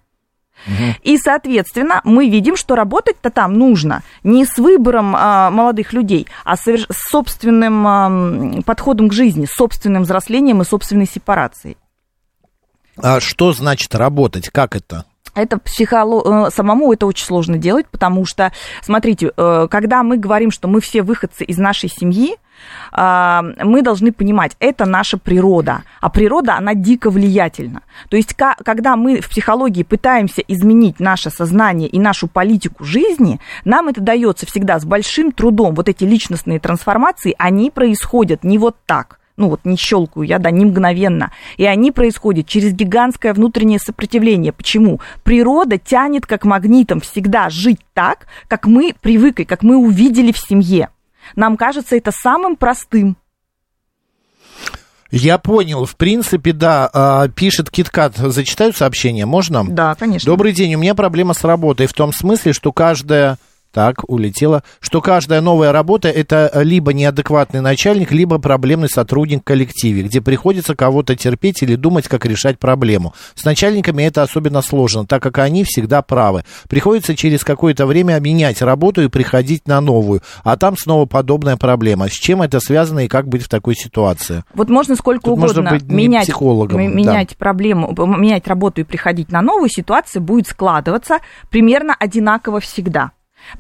[1.03, 6.57] И, соответственно, мы видим, что работать-то там нужно не с выбором а, молодых людей, а
[6.57, 11.77] с собственным ам, подходом к жизни, с собственным взрослением и собственной сепарацией.
[12.97, 14.49] А что значит работать?
[14.49, 15.05] Как это?
[15.35, 16.47] Это психоло...
[16.47, 20.81] э, самому это очень сложно делать, потому что, смотрите, э, когда мы говорим, что мы
[20.81, 22.37] все выходцы из нашей семьи,
[22.93, 27.83] а, мы должны понимать, это наша природа, а природа, она дико влиятельна.
[28.09, 33.89] То есть, когда мы в психологии пытаемся изменить наше сознание и нашу политику жизни, нам
[33.89, 35.75] это дается всегда с большим трудом.
[35.75, 40.51] Вот эти личностные трансформации, они происходят не вот так ну вот не щелкаю я, да,
[40.51, 41.33] не мгновенно.
[41.57, 44.53] И они происходят через гигантское внутреннее сопротивление.
[44.53, 45.01] Почему?
[45.23, 50.89] Природа тянет как магнитом всегда жить так, как мы привыкли, как мы увидели в семье.
[51.37, 53.17] Нам кажется это самым простым.
[55.11, 55.85] Я понял.
[55.85, 58.17] В принципе, да, а, пишет Киткат.
[58.17, 59.65] Зачитаю сообщение, можно?
[59.65, 60.27] Да, конечно.
[60.27, 60.75] Добрый день.
[60.75, 63.39] У меня проблема с работой в том смысле, что каждая
[63.75, 64.63] так, улетела.
[64.81, 70.77] Что каждая новая работа это либо неадекватный начальник, либо проблемный сотрудник в коллективе, где приходится
[70.77, 73.15] кого-то терпеть или думать, как решать проблему.
[73.35, 76.45] С начальниками это особенно сложно, так как они всегда правы.
[76.69, 82.09] Приходится через какое-то время менять работу и приходить на новую, а там снова подобная проблема.
[82.09, 84.45] С чем это связано и как быть в такой ситуации?
[84.55, 86.97] Вот можно сколько Тут угодно можно быть менять, психологом, м- да.
[86.97, 91.19] менять проблему, менять работу и приходить на новую, ситуация будет складываться
[91.51, 93.11] примерно одинаково всегда.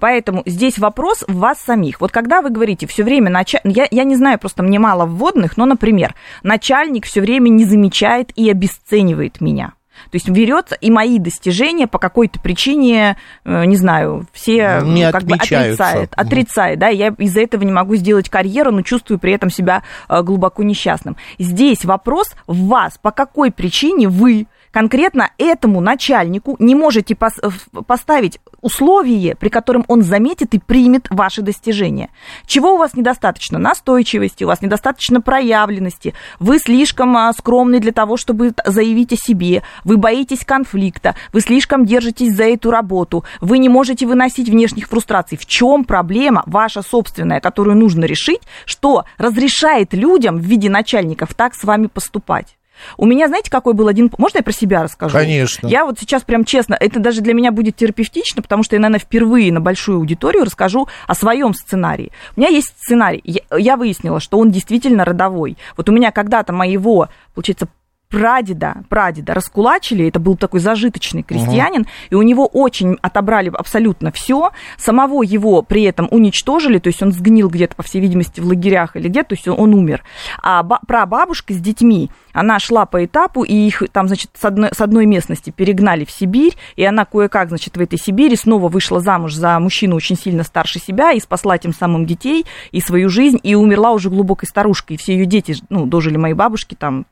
[0.00, 2.00] Поэтому здесь вопрос в вас самих.
[2.00, 5.56] Вот когда вы говорите все время начальник, я, я не знаю, просто мне мало вводных,
[5.56, 9.72] но, например, начальник все время не замечает и обесценивает меня.
[10.10, 15.12] То есть берется и мои достижения по какой-то причине, э, не знаю, все Не ну,
[15.12, 16.08] как бы Мгм.
[16.16, 20.22] отрицает, да, я из-за этого не могу сделать карьеру, но чувствую при этом себя э,
[20.22, 21.16] глубоко несчастным.
[21.38, 27.82] Здесь вопрос в вас, по какой причине вы конкретно этому начальнику не можете пос- в-
[27.84, 32.10] поставить условие, при котором он заметит и примет ваши достижения.
[32.44, 33.60] Чего у вас недостаточно?
[33.60, 39.62] Настойчивости, у вас недостаточно проявленности, вы слишком а, скромны для того, чтобы заявить о себе,
[39.84, 45.38] вы боитесь конфликта, вы слишком держитесь за эту работу, вы не можете выносить внешних фрустраций.
[45.38, 51.54] В чем проблема ваша собственная, которую нужно решить, что разрешает людям в виде начальников так
[51.54, 52.56] с вами поступать?
[52.96, 54.10] У меня, знаете, какой был один...
[54.18, 55.16] Можно я про себя расскажу?
[55.16, 55.66] Конечно.
[55.68, 59.00] Я вот сейчас прям честно, это даже для меня будет терапевтично, потому что я, наверное,
[59.00, 62.12] впервые на большую аудиторию расскажу о своем сценарии.
[62.36, 63.20] У меня есть сценарий.
[63.24, 65.56] Я, я выяснила, что он действительно родовой.
[65.76, 67.68] Вот у меня когда-то моего, получается,
[68.08, 74.50] прадеда, прадеда раскулачили, это был такой зажиточный крестьянин, и у него очень отобрали абсолютно все,
[74.76, 78.96] самого его при этом уничтожили, то есть он сгнил где-то, по всей видимости, в лагерях
[78.96, 80.04] или где-то, то есть он, умер.
[80.42, 84.70] А ба- прабабушка с детьми, она шла по этапу, и их там, значит, с одной,
[84.72, 89.00] с одной местности перегнали в Сибирь, и она кое-как, значит, в этой Сибири снова вышла
[89.00, 93.38] замуж за мужчину очень сильно старше себя и спасла тем самым детей и свою жизнь,
[93.42, 97.06] и умерла уже глубокой старушкой, и все ее дети, ну, дожили моей бабушки там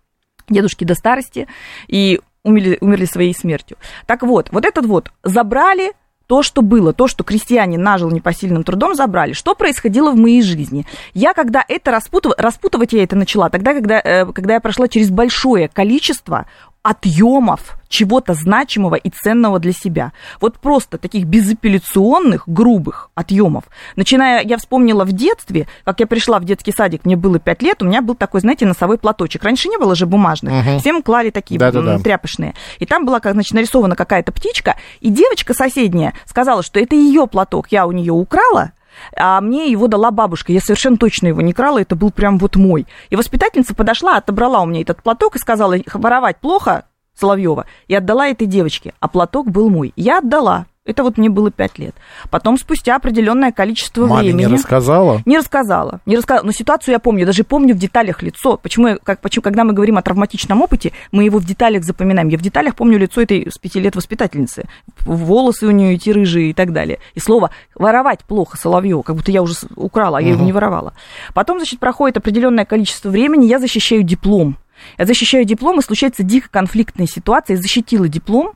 [0.52, 1.48] дедушки до старости
[1.88, 3.76] и умерли, умерли своей смертью.
[4.06, 5.92] Так вот, вот этот вот забрали
[6.26, 9.32] то, что было, то, что крестьянин нажил непосильным трудом, забрали.
[9.32, 10.86] Что происходило в моей жизни?
[11.12, 15.10] Я, когда это распутывать, распутывать я это начала, тогда, когда, э, когда я прошла через
[15.10, 16.46] большое количество
[16.82, 20.12] отъемов чего-то значимого и ценного для себя.
[20.40, 23.64] Вот просто таких безапелляционных, грубых отъемов.
[23.96, 27.82] Начиная, я вспомнила в детстве, как я пришла в детский садик, мне было 5 лет,
[27.82, 29.44] у меня был такой, знаете, носовой платочек.
[29.44, 30.78] Раньше не было же бумажных, Мгм.
[30.80, 31.94] всем клали такие Да-да-да.
[31.96, 32.54] м, тряпочные.
[32.78, 37.26] И там была, как, значит, нарисована какая-то птичка, и девочка соседняя сказала, что это ее
[37.26, 38.72] платок, я у нее украла,
[39.16, 40.52] а мне его дала бабушка.
[40.52, 42.86] Я совершенно точно его не крала, это был прям вот мой.
[43.10, 46.84] И воспитательница подошла, отобрала у меня этот платок и сказала, воровать плохо,
[47.18, 49.92] Соловьева, и отдала этой девочке, а платок был мой.
[49.96, 50.66] Я отдала.
[50.84, 51.94] Это вот мне было пять лет.
[52.28, 54.46] Потом, спустя определенное количество Маме времени...
[54.48, 55.22] не рассказала?
[55.26, 56.00] Не рассказала.
[56.06, 56.44] Не рассказала.
[56.44, 57.24] Но ситуацию я помню.
[57.24, 58.56] Даже помню в деталях лицо.
[58.56, 62.26] Почему, я- как, почему, когда мы говорим о травматичном опыте, мы его в деталях запоминаем.
[62.30, 64.64] Я в деталях помню лицо этой с пяти лет воспитательницы.
[65.06, 66.98] Волосы у нее эти рыжие и так далее.
[67.14, 70.46] И слово воровать плохо Соловьева, как будто я уже украла, а я его Мгм.
[70.46, 70.94] не воровала.
[71.32, 74.56] Потом, значит, проходит определенное количество времени, я защищаю диплом.
[74.98, 77.56] Я защищаю диплом, и случается дико конфликтная ситуация.
[77.56, 78.54] Я защитила диплом,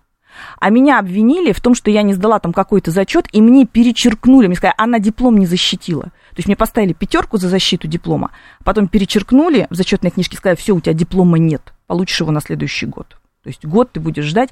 [0.58, 4.46] а меня обвинили в том, что я не сдала там какой-то зачет, и мне перечеркнули,
[4.46, 6.04] мне сказали, она диплом не защитила.
[6.04, 8.30] То есть мне поставили пятерку за защиту диплома,
[8.64, 12.86] потом перечеркнули в зачетной книжке, сказали, все, у тебя диплома нет, получишь его на следующий
[12.86, 13.16] год.
[13.42, 14.50] То есть год ты будешь ждать.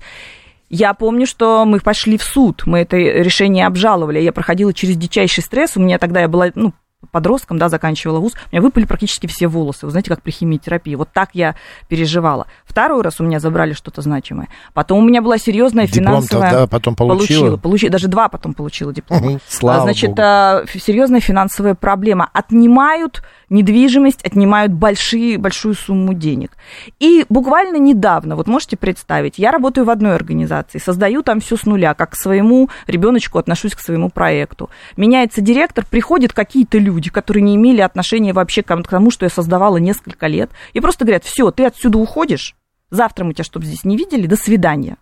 [0.71, 5.43] Я помню, что мы пошли в суд, мы это решение обжаловали, я проходила через дичайший
[5.43, 6.73] стресс, у меня тогда я была, ну,
[7.11, 10.95] подростком, да, заканчивала вуз, у меня выпали практически все волосы, вы знаете, как при химиотерапии.
[10.95, 11.55] Вот так я
[11.89, 12.47] переживала.
[12.65, 14.49] Второй раз у меня забрали что-то значимое.
[14.73, 16.51] Потом у меня была серьезная Диплом-то, финансовая...
[16.51, 17.19] да, потом получила?
[17.19, 19.27] Получила, получила, даже два потом получила диплома.
[19.31, 20.23] Мгм, слава А, Значит, богу.
[20.23, 22.29] а, серьезная финансовая проблема.
[22.33, 26.53] Отнимают недвижимость, отнимают большие, большую сумму денег.
[26.99, 31.65] И буквально недавно, вот можете представить, я работаю в одной организации, создаю там все с
[31.65, 34.71] нуля, как к своему ребеночку отношусь к своему проекту.
[34.97, 39.77] Меняется директор, приходят какие-то люди, которые не имели отношения вообще к тому, что я создавала
[39.79, 42.55] несколько лет, и просто говорят, все, ты отсюда уходишь,
[42.91, 44.97] завтра мы тебя, чтобы здесь не видели, до свидания.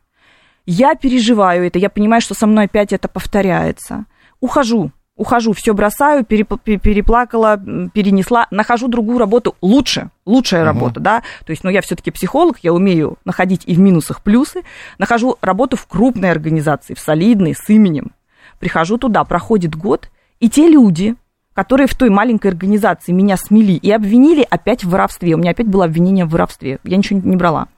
[0.67, 4.05] Я переживаю это, я понимаю, что со мной опять это повторяется.
[4.41, 7.57] Ухожу, ухожу, все бросаю, перепл- пе- переплакала,
[7.93, 11.23] перенесла, нахожу другую работу лучше, лучшая работа, да.
[11.45, 14.63] То есть, ну, я все-таки психолог, я умею находить и в минусах плюсы.
[14.99, 18.13] Нахожу работу в крупной организации, в солидной, с именем.
[18.59, 21.17] Прихожу туда, проходит год, и те люди,
[21.55, 25.35] которые в той маленькой организации меня смели и обвинили опять в воровстве.
[25.35, 26.79] У меня опять было обвинение в воровстве.
[26.85, 27.69] Я ничего не брала.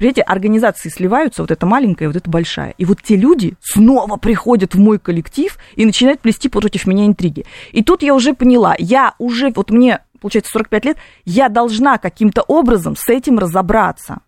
[0.00, 2.70] Понимаете, организации сливаются, вот эта маленькая, вот эта большая.
[2.78, 7.44] И вот те люди снова приходят в мой коллектив и начинают плести против меня интриги.
[7.72, 10.96] И тут я уже поняла, я уже, вот мне, получается, 45 лет,
[11.26, 14.20] я должна каким-то образом с этим разобраться.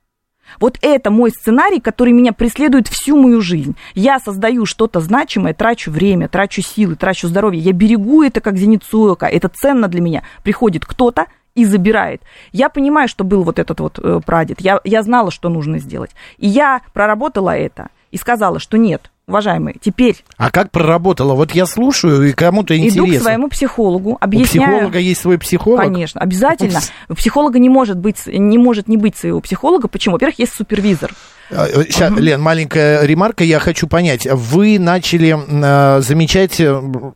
[0.61, 3.77] Вот это мой сценарий, который меня преследует всю мою жизнь.
[3.95, 7.61] Я создаю что-то значимое, трачу время, трачу силы, трачу здоровье.
[7.61, 9.29] Я берегу это как зеницу ока.
[9.29, 10.23] Это ценно для меня.
[10.43, 12.23] Приходит кто-то, и забирает.
[12.53, 14.63] Я понимаю, что был вот этот вот э, прадед.
[14.63, 16.13] Я, я знала, что нужно сделать.
[16.39, 20.25] И я проработала это и сказала, что нет, уважаемые, теперь...
[20.37, 21.35] А как проработала?
[21.35, 23.11] Вот я слушаю, и кому-то интересно.
[23.11, 24.69] Иду к своему психологу, объясняю...
[24.69, 25.81] У психолога есть свой психолог?
[25.81, 26.81] Конечно, обязательно.
[27.09, 29.89] У психолога не может, быть, не может не быть своего психолога.
[29.89, 30.15] Почему?
[30.15, 31.13] Во-первых, есть супервизор.
[31.51, 32.21] Сейчас, угу.
[32.21, 34.27] Лен, маленькая ремарка, я хочу понять.
[34.27, 36.61] Вы начали э, замечать,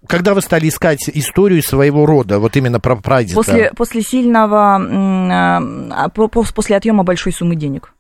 [0.07, 3.35] когда вы стали искать историю своего рода, вот именно про прадеда?
[3.35, 6.09] После, после сильного, э,
[6.55, 7.95] после отъема большой суммы денег.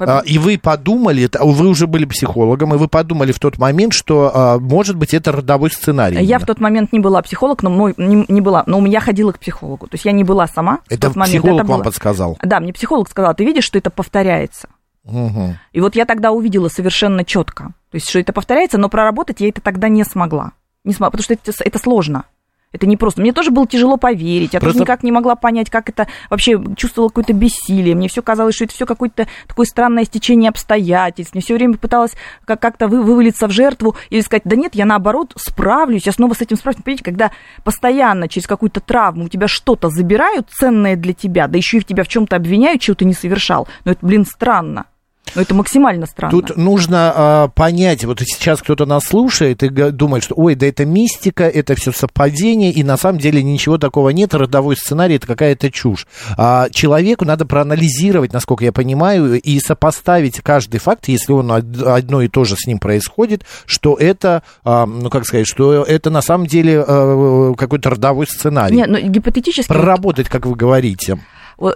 [0.00, 4.30] А, и вы подумали, вы уже были психологом, и вы подумали в тот момент, что,
[4.32, 6.22] а, может быть, это родовой сценарий.
[6.24, 9.32] Я в тот момент не была психолог, но мой, не, не была, но я ходила
[9.32, 9.86] к психологу.
[9.86, 10.80] То есть я не была сама.
[10.88, 11.60] Это в тот психолог момент.
[11.60, 11.84] Это вам было...
[11.84, 12.38] подсказал?
[12.42, 14.68] Да, мне психолог сказал, ты видишь, что это повторяется.
[15.04, 15.56] Угу.
[15.72, 19.48] И вот я тогда увидела совершенно четко, то есть, что это повторяется, но проработать я
[19.48, 20.52] это тогда не смогла.
[20.84, 22.24] Не смогла, потому что это, это сложно.
[22.72, 23.20] Это не просто.
[23.20, 24.54] Мне тоже было тяжело поверить.
[24.54, 24.78] Я просто...
[24.78, 27.96] тоже никак не могла понять, как это вообще чувствовала какое-то бессилие.
[27.96, 31.34] Мне все казалось, что это все какое-то такое странное стечение обстоятельств.
[31.34, 32.12] Мне все время пыталась
[32.44, 36.42] как-то вы, вывалиться в жертву или сказать, да нет, я наоборот справлюсь, я снова с
[36.42, 36.82] этим справлюсь.
[36.84, 37.30] Понимаете, когда
[37.64, 41.84] постоянно через какую-то травму у тебя что-то забирают ценное для тебя, да еще и в
[41.84, 43.66] тебя в чем-то обвиняют, чего ты не совершал.
[43.84, 44.86] Но это, блин, странно.
[45.34, 46.30] Но это максимально странно.
[46.30, 50.84] Тут нужно а, понять, вот сейчас кто-то нас слушает и думает, что ой, да это
[50.84, 55.70] мистика, это все совпадение, и на самом деле ничего такого нет, родовой сценарий это какая-то
[55.70, 56.06] чушь.
[56.36, 62.28] А, человеку надо проанализировать, насколько я понимаю, и сопоставить каждый факт, если он одно и
[62.28, 66.46] то же с ним происходит, что это, а, ну как сказать, что это на самом
[66.46, 68.76] деле а, какой-то родовой сценарий.
[68.76, 69.68] Нет, ну, гипотетически...
[69.68, 71.18] Проработать, как вы говорите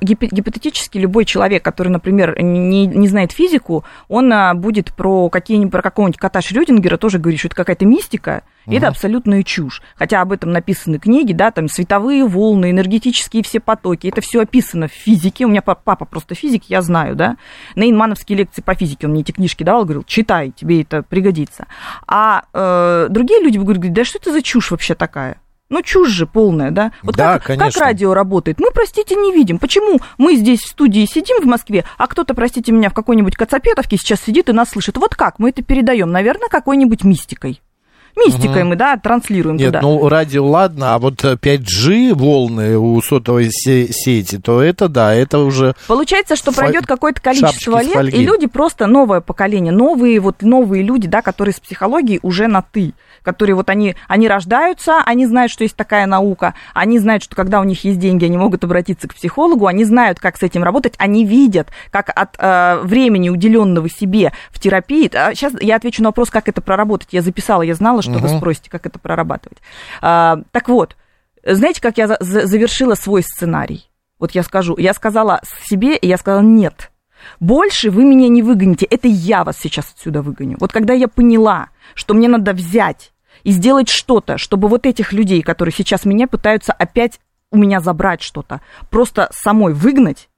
[0.01, 5.83] гипотетически любой человек, который, например, не, не знает физику, он а, будет про, какие про
[5.83, 8.77] какого-нибудь кота Шрёдингера тоже говорить, что это какая-то мистика, угу.
[8.77, 9.83] это абсолютная чушь.
[9.97, 14.89] Хотя об этом написаны книги, да, там световые волны, энергетические все потоки, это все описано
[14.89, 15.45] в физике.
[15.45, 17.37] У меня папа просто физик, я знаю, да.
[17.75, 21.67] На инмановские лекции по физике он мне эти книжки давал, говорил, читай, тебе это пригодится.
[22.07, 25.39] А э, другие люди говорят, да что это за чушь вообще такая?
[25.71, 26.93] Ну, чушь же полная, да?
[27.03, 27.73] Вот да, как, конечно.
[27.73, 28.61] как радио работает?
[28.61, 29.59] Мы, простите, не видим.
[29.59, 33.97] Почему мы здесь в студии сидим в Москве, а кто-то, простите меня, в какой-нибудь Кацапетовке
[33.97, 34.97] сейчас сидит и нас слышит?
[34.99, 36.11] Вот как мы это передаем?
[36.11, 37.61] Наверное, какой-нибудь мистикой.
[38.17, 38.71] Мистикой угу.
[38.71, 39.81] мы, да, транслируем Нет, туда.
[39.83, 45.75] ну, радио ладно, а вот 5G волны у сотовой сети, то это, да, это уже...
[45.89, 51.09] Получается, что пройдет какое-то количество лет, и люди просто, новое поколение, новые, вот новые люди,
[51.09, 52.95] да, которые с психологией уже на «ты»
[53.25, 57.61] которые вот они, они рождаются, они знают, что есть такая наука, они знают, что когда
[57.61, 60.95] у них есть деньги, они могут обратиться к психологу, они знают, как с этим работать,
[60.99, 66.11] они видят, как от э, времени, уделенного себе в терапии, а сейчас я отвечу на
[66.11, 67.09] вопрос, как это проработать.
[67.13, 68.21] Я записала, я знала, что угу.
[68.21, 69.59] вы спросите, как это прорабатывать.
[70.01, 70.97] А, так вот,
[71.45, 73.91] знаете, как я за- завершила свой сценарий?
[74.19, 76.91] Вот я скажу, я сказала себе, и я сказала нет.
[77.41, 80.57] Больше вы меня не выгоните, это я вас сейчас отсюда выгоню.
[80.61, 85.43] Вот когда я поняла, что мне надо взять и сделать что-то, чтобы вот этих людей,
[85.43, 90.29] которые сейчас меня пытаются опять у меня забрать что-то, просто самой выгнать,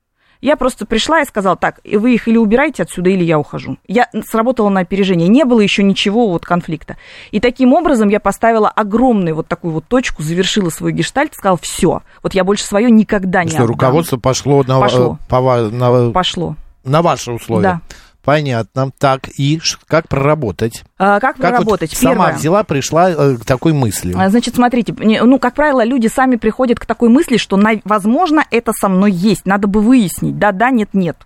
[0.46, 3.78] я просто пришла и сказала, так, вы их или убираете отсюда, или я ухожу.
[3.88, 6.96] Я сработала на опережение, не было еще ничего вот конфликта.
[7.32, 12.02] И таким образом я поставила огромную вот такую вот точку, завершила свой гештальт, сказала, все,
[12.22, 13.70] вот я больше свое никогда не Что отдам.
[13.70, 15.18] руководство пошло на, пошло.
[15.28, 16.54] По, на, пошло.
[16.84, 17.62] на ваши условия?
[17.62, 17.80] Да.
[18.26, 18.90] Понятно.
[18.98, 20.82] Так, и как проработать?
[20.98, 21.92] А, как, как проработать?
[21.92, 24.14] Вот сама взяла, пришла э, к такой мысли.
[24.18, 28.72] А, значит, смотрите, ну, как правило, люди сами приходят к такой мысли, что, возможно, это
[28.72, 29.46] со мной есть.
[29.46, 30.40] Надо бы выяснить.
[30.40, 31.16] Да-да, нет-нет.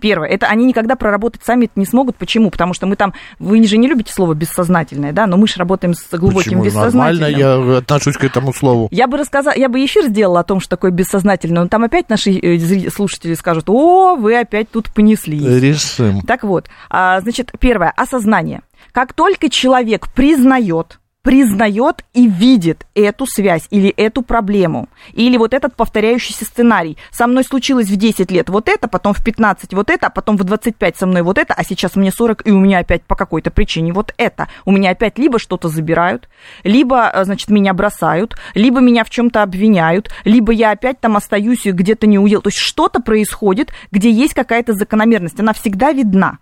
[0.00, 2.16] Первое, это они никогда проработать сами это не смогут.
[2.16, 2.50] Почему?
[2.50, 5.94] Потому что мы там, вы же не любите слово бессознательное, да, но мы же работаем
[5.94, 6.64] с глубоким Почему?
[6.64, 7.20] бессознательным.
[7.20, 8.88] Нормально, я отношусь к этому слову.
[8.90, 12.10] Я бы рассказала, я бы эфир сделала о том, что такое бессознательное, но там опять
[12.10, 15.38] наши э, слушатели скажут, о, вы опять тут понесли.
[15.60, 16.20] Решим.
[16.22, 18.60] Так вот, а, значит, первое, осознание.
[18.92, 25.74] Как только человек признает, признает и видит эту связь или эту проблему, или вот этот
[25.74, 26.98] повторяющийся сценарий.
[27.10, 30.36] Со мной случилось в 10 лет вот это, потом в 15 вот это, а потом
[30.36, 33.16] в 25 со мной вот это, а сейчас мне 40, и у меня опять по
[33.16, 34.46] какой-то причине вот это.
[34.64, 36.28] У меня опять либо что-то забирают,
[36.62, 41.66] либо, э, значит, меня бросают, либо меня в чем-то обвиняют, либо я опять там остаюсь
[41.66, 42.40] и где-то не уел.
[42.40, 46.38] То есть что-то происходит, где есть какая-то закономерность, она всегда видна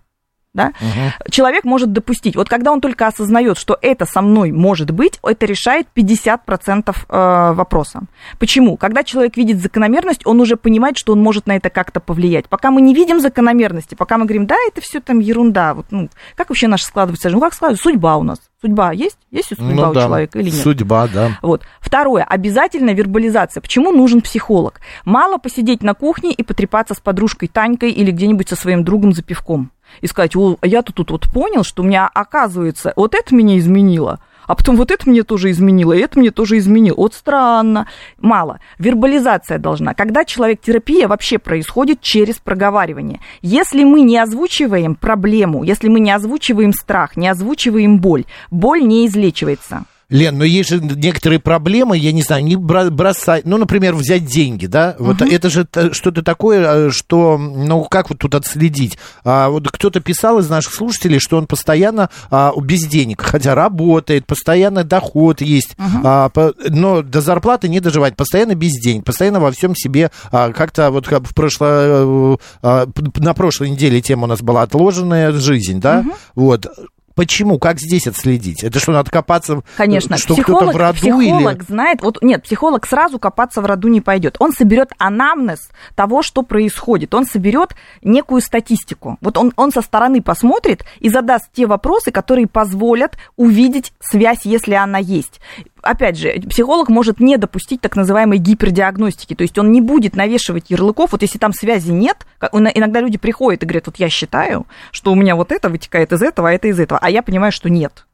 [0.55, 1.31] да, угу.
[1.31, 2.35] человек может допустить.
[2.35, 7.53] Вот когда он только осознает, что это со мной может быть, это решает 50% э,
[7.53, 8.03] вопроса.
[8.39, 8.77] Почему?
[8.77, 12.47] Когда человек видит закономерность, он уже понимает, что он может на это как-то повлиять.
[12.47, 16.09] Пока мы не видим закономерности, пока мы говорим, да, это все там ерунда, вот, ну,
[16.35, 17.29] как вообще наша складывается?
[17.29, 17.83] Ну, как складывается?
[17.83, 18.39] Судьба у нас.
[18.61, 19.17] Судьба есть?
[19.29, 20.03] Есть судьба ну, у да.
[20.05, 20.63] человека или нет?
[20.63, 21.37] Судьба, да.
[21.41, 21.63] Вот.
[21.81, 22.23] Второе.
[22.23, 23.61] Обязательно вербализация.
[23.61, 24.79] Почему нужен психолог?
[25.03, 29.21] Мало посидеть на кухне и потрепаться с подружкой Танькой или где-нибудь со своим другом за
[29.21, 29.69] пивком
[30.01, 30.33] и сказать,
[30.63, 34.91] я-то тут вот понял, что у меня, оказывается, вот это меня изменило, а потом вот
[34.91, 36.95] это мне тоже изменило, и это мне тоже изменило.
[36.97, 37.87] Вот странно.
[38.19, 38.59] Мало.
[38.77, 39.93] Вербализация должна.
[39.93, 43.19] Когда человек терапия вообще происходит через проговаривание.
[43.41, 49.07] Если мы не озвучиваем проблему, если мы не озвучиваем страх, не озвучиваем боль, боль не
[49.07, 49.85] излечивается.
[50.09, 54.67] Лен, но есть же некоторые проблемы, я не знаю, не бросать, ну, например, взять деньги,
[54.67, 55.31] да, вот угу.
[55.31, 58.99] это же что-то такое, э, что, ну, как вот тут отследить?
[59.23, 64.27] А, вот кто-то писал из наших слушателей, что он постоянно а, без денег, хотя работает,
[64.27, 66.01] постоянно доход есть, угу.
[66.03, 70.51] а, по, но до зарплаты не доживать, постоянно без денег, постоянно во всем себе а,
[70.51, 72.87] как-то вот как в прошло, а,
[73.17, 76.11] на прошлой неделе тема у нас была отложенная жизнь, да, угу.
[76.35, 76.67] вот,
[77.15, 77.59] Почему?
[77.59, 78.63] Как здесь отследить?
[78.63, 81.63] Это что, надо копаться, Конечно, что кто-то в роду психолог или...
[81.63, 84.35] знает, вот нет, психолог сразу копаться в роду не пойдет.
[84.39, 87.13] Он соберет анамнез того, что происходит.
[87.13, 89.17] Он соберет некую статистику.
[89.21, 94.73] Вот он, он со стороны посмотрит и задаст те вопросы, которые позволят увидеть связь, если
[94.73, 95.39] она есть
[95.85, 100.69] опять же, психолог может не допустить так называемой гипердиагностики, то есть он не будет навешивать
[100.69, 105.11] ярлыков, вот если там связи нет, иногда люди приходят и говорят, вот я считаю, что
[105.11, 107.69] у меня вот это вытекает из этого, а это из этого, а я понимаю, что
[107.69, 108.05] нет.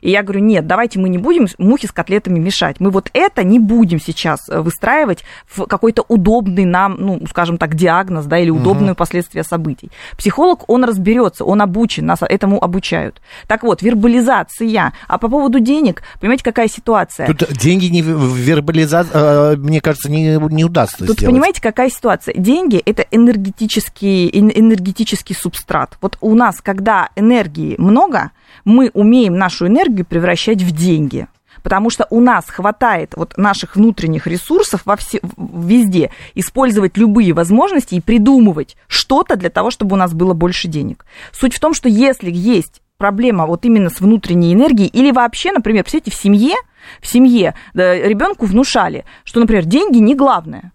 [0.00, 2.76] И я говорю, нет, давайте мы не будем мухи с котлетами мешать.
[2.80, 7.74] Мы вот это не будем сейчас э, выстраивать в какой-то удобный нам, ну, скажем так,
[7.74, 8.98] диагноз, да, или удобные угу.
[8.98, 9.90] последствия событий.
[10.16, 13.20] Психолог, он разберется, он обучен, нас этому обучают.
[13.46, 14.92] Так вот, вербализация.
[15.06, 17.26] А по поводу денег, понимаете, какая ситуация?
[17.26, 21.34] Тут деньги не вербализация, э, мне кажется, не, не удастся Тут сделать.
[21.34, 22.34] понимаете, какая ситуация?
[22.34, 25.96] Деньги– это энергетический, энергетический субстрат.
[26.00, 28.30] Вот у нас, когда энергии много,
[28.64, 31.26] мы умеем нашу энергию превращать в деньги.
[31.62, 37.96] Потому что у нас хватает вот наших внутренних ресурсов во все, везде, использовать любые возможности
[37.96, 41.04] и придумывать что-то для того, чтобы у нас было больше денег.
[41.32, 45.84] Суть в том, что если есть проблема вот именно с внутренней энергией, или вообще, например,
[45.84, 46.54] представляете, в семье,
[47.00, 50.72] в семье ребенку внушали, что, например, деньги не главное.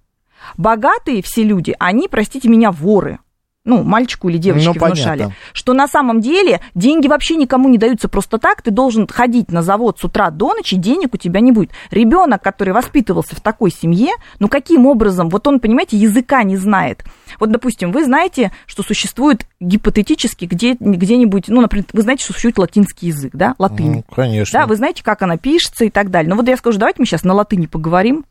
[0.58, 3.20] Богатые все люди, они, простите меня, воры
[3.66, 5.36] ну, мальчику или девочке ну, внушали, понятно.
[5.54, 9.62] что на самом деле деньги вообще никому не даются просто так, ты должен ходить на
[9.62, 11.72] завод с утра до ночи, денег у тебя не будет.
[11.90, 17.06] Ребенок, который воспитывался в такой семье, ну каким образом, вот он, понимаете, языка не знает.
[17.40, 22.60] Вот, допустим, вы знаете, что существует гипотетически где, где-нибудь, ну, например, вы знаете, что существует
[22.60, 23.92] латинский язык, да, латынь.
[23.94, 24.60] Ну, конечно.
[24.60, 26.30] Да, вы знаете, как она пишется и так далее.
[26.30, 28.26] Ну, вот я скажу, давайте мы сейчас на латыни поговорим.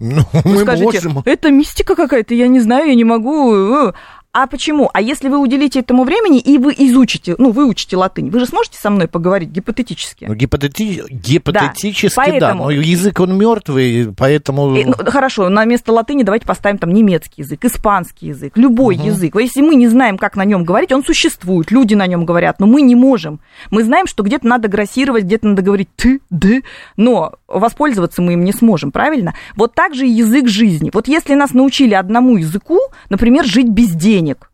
[0.00, 1.22] Ну, Вы мы скажете, можем.
[1.24, 3.92] это мистика какая-то, я не знаю, я не могу.
[4.36, 4.90] А почему?
[4.92, 8.78] А если вы уделите этому времени и вы изучите, ну, выучите латынь, вы же сможете
[8.78, 10.24] со мной поговорить гипотетически?
[10.24, 11.04] Ну, гипотети...
[11.08, 12.14] гипотетически, да.
[12.16, 12.40] Поэтому...
[12.40, 14.74] да, но язык он мертвый, поэтому...
[14.74, 19.06] И, ну, хорошо, на место латыни давайте поставим там немецкий язык, испанский язык, любой угу.
[19.06, 19.36] язык.
[19.36, 22.66] Если мы не знаем, как на нем говорить, он существует, люди на нем говорят, но
[22.66, 23.38] мы не можем.
[23.70, 26.56] Мы знаем, что где-то надо грассировать, где-то надо говорить ты, да,
[26.96, 29.34] но воспользоваться мы им не сможем, правильно?
[29.54, 30.90] Вот так же и язык жизни.
[30.92, 32.80] Вот если нас научили одному языку,
[33.10, 34.50] например, жить без денег, денег.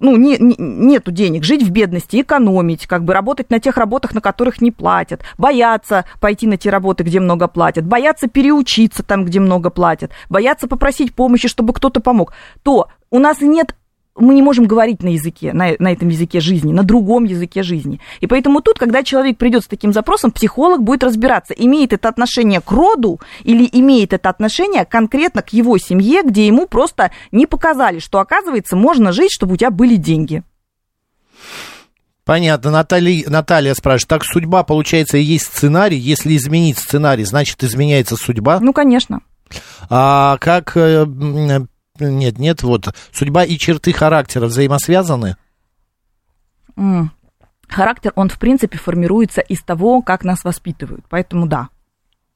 [0.00, 4.12] Ну, не, не, нету денег, жить в бедности, экономить, как бы работать на тех работах,
[4.12, 9.24] на которых не платят, бояться пойти на те работы, где много платят, бояться переучиться там,
[9.24, 13.76] где много платят, бояться попросить помощи, чтобы кто-то помог, то у нас нет
[14.16, 18.00] мы не можем говорить на языке, на, на этом языке жизни, на другом языке жизни.
[18.20, 22.60] И поэтому тут, когда человек придет с таким запросом, психолог будет разбираться, имеет это отношение
[22.60, 27.98] к роду или имеет это отношение конкретно к его семье, где ему просто не показали,
[27.98, 30.42] что, оказывается, можно жить, чтобы у тебя были деньги.
[32.24, 32.70] Понятно.
[32.70, 35.98] Наталья, Наталья спрашивает, так судьба, получается, есть сценарий.
[35.98, 38.60] Если изменить сценарий, значит, изменяется судьба?
[38.60, 39.20] Ну, конечно.
[39.90, 41.04] А как э,
[41.98, 42.94] нет, нет, вот.
[43.12, 45.36] Судьба и черты характера взаимосвязаны?
[46.76, 47.06] Mm.
[47.68, 51.04] характер, он, в принципе, формируется из того, как нас воспитывают.
[51.08, 51.68] Поэтому да,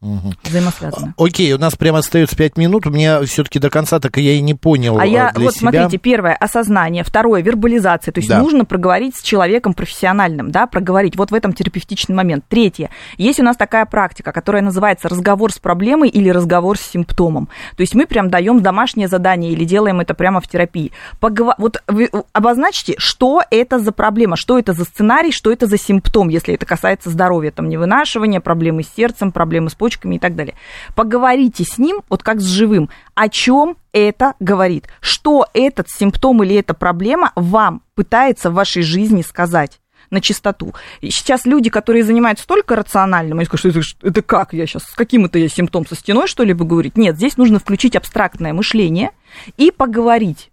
[0.00, 0.32] Мгм.
[0.44, 1.14] взаимосвязано.
[1.18, 2.86] Окей, у нас прямо остается 5 минут.
[2.86, 5.44] У меня все-таки до конца так и я и не понял А э, я, для
[5.44, 5.70] вот себя.
[5.72, 8.38] смотрите, первое, осознание, второе, вербализация, то есть Да.
[8.40, 12.44] нужно проговорить с человеком профессиональным, да, проговорить вот в этом терапевтичный момент.
[12.48, 17.48] Третье, есть у нас такая практика, которая называется разговор с проблемой или разговор с симптомом.
[17.76, 20.92] То есть мы прям даем домашнее задание или делаем это прямо в терапии.
[21.20, 25.76] Погово- Вот вы обозначьте, что это за проблема, что это за сценарий, что это за
[25.76, 30.36] симптом, если это касается здоровья, там, невынашивания, проблемы с сердцем, проблемы с почками и так
[30.36, 30.54] далее.
[30.94, 36.56] Поговорите с ним, вот как с живым, о чем это говорит, что этот симптом или
[36.56, 39.80] эта проблема вам пытается в вашей жизни сказать
[40.10, 40.74] на чистоту.
[41.00, 44.94] И сейчас люди, которые занимаются только рациональным, они скажут, это, это как я сейчас, с
[44.94, 46.96] каким это я симптом, со стеной что ли говорить?
[46.96, 49.10] Нет, здесь нужно включить абстрактное мышление
[49.56, 50.50] и поговорить,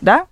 [0.00, 0.26] да?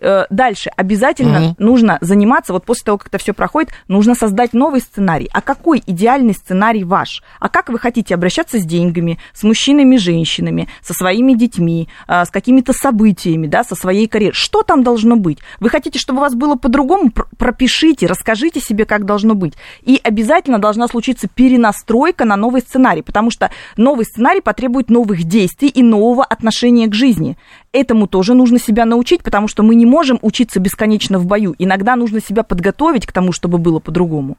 [0.00, 1.54] Э, Дальше обязательно Мгм.
[1.58, 5.28] нужно заниматься, вот после того, как это все проходит, нужно создать новый сценарий.
[5.32, 7.22] А какой идеальный сценарий ваш?
[7.40, 12.30] А как вы хотите обращаться с деньгами, с мужчинами, женщинами, со своими детьми, а, с
[12.30, 14.34] какими-то событиями, да, со своей карьерой?
[14.34, 15.38] Что там должно быть?
[15.60, 17.10] Вы хотите, чтобы у вас было по-другому?
[17.10, 19.54] Пр- Пропишите, расскажите себе, как должно быть.
[19.82, 25.68] И обязательно должна случиться перенастройка на новый сценарий, потому что новый сценарий потребует новых действий
[25.68, 27.36] и нового отношения к жизни.
[27.76, 31.54] Этому тоже нужно себя научить, потому что мы не можем учиться бесконечно в бою.
[31.58, 34.38] Иногда нужно себя подготовить к тому, чтобы было по-другому.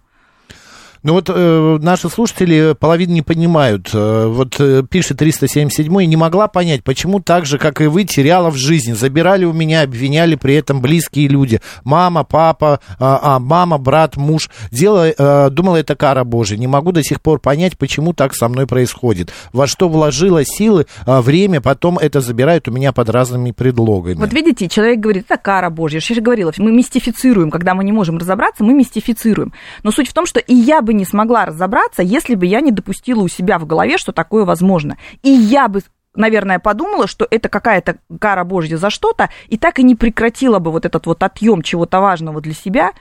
[1.04, 3.90] Ну вот э, наши слушатели половину не понимают.
[3.94, 8.50] Э, вот э, пишет 377 не могла понять, почему так же, как и вы, теряла
[8.50, 8.94] в жизни.
[8.94, 11.62] Забирали у меня, обвиняли при этом близкие люди.
[11.84, 14.50] Мама, папа, а, а, мама, брат, муж.
[14.72, 16.58] Дело, э, думала, это кара Божия.
[16.58, 19.32] Не могу до сих пор понять, почему так со мной происходит.
[19.54, 24.16] Во что вложила силы, э, время, потом это забирают у меня под разными предлогами.
[24.16, 26.00] Вот видите, человек говорит, это кара Божья.
[26.08, 29.54] Я же говорила, мы мистифицируем, когда мы не можем разобраться, мы мистифицируем.
[29.84, 32.72] Но суть в том, что и я бы не смогла разобраться, если бы я не
[32.72, 34.98] допустила у себя в голове, что такое возможно.
[35.24, 35.82] И я бы
[36.18, 40.72] наверное, подумала, что это какая-то кара Божья за что-то, и так и не прекратила бы
[40.72, 42.92] вот этот вот отъем чего-то важного для себя,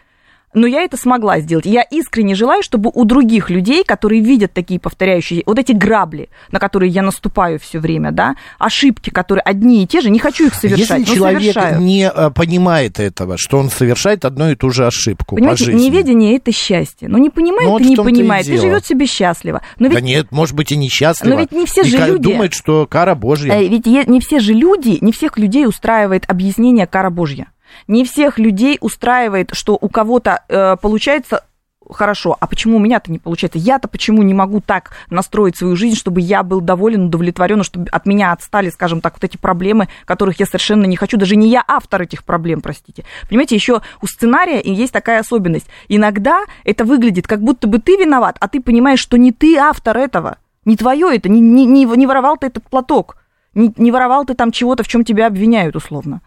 [0.55, 1.67] но я это смогла сделать.
[1.67, 6.29] И я искренне желаю, чтобы у других людей, которые видят такие повторяющие, вот эти грабли,
[6.51, 10.47] на которые я наступаю все время, да, ошибки, которые одни и те же, не хочу
[10.47, 11.81] их совершать, Если человек совершаю.
[11.81, 15.87] не э, понимает этого, что он совершает одну и ту же ошибку Понимаете, по жизни.
[15.89, 17.09] неведение это счастье.
[17.09, 18.63] Ну, не понимает Ну, вот и не и понимает, и дело.
[18.63, 19.63] живет себе счастливо.
[19.79, 21.35] Но Да ведь нет, может быть, и несчастлива.
[21.35, 23.53] Но ведь не все И же люди- думает, что кара Божья.
[23.53, 27.49] Э, Ведь не все же люди, не всех людей устраивает объяснение кара Божья.
[27.89, 31.43] Не всех людей устраивает, что у кого-то э, получается
[31.91, 33.59] хорошо, а почему у меня-то не получается?
[33.59, 38.07] Я-то почему не могу так настроить свою жизнь, чтобы я был доволен, удовлетворен, чтобы от
[38.07, 41.17] меня отстали, скажем так, вот эти проблемы, которых я совершенно не хочу.
[41.17, 43.05] Даже не я автор этих проблем, простите.
[43.29, 45.67] Понимаете, еще у сценария есть такая особенность.
[45.89, 49.97] Иногда это выглядит, как будто бы ты виноват, а ты понимаешь, что не ты автор
[49.97, 50.39] этого.
[50.65, 53.17] Не твое это, не, не, не, не воровал ты этот платок.
[53.55, 56.21] Не, не воровал ты там чего-то, в чем тебя обвиняют, условно.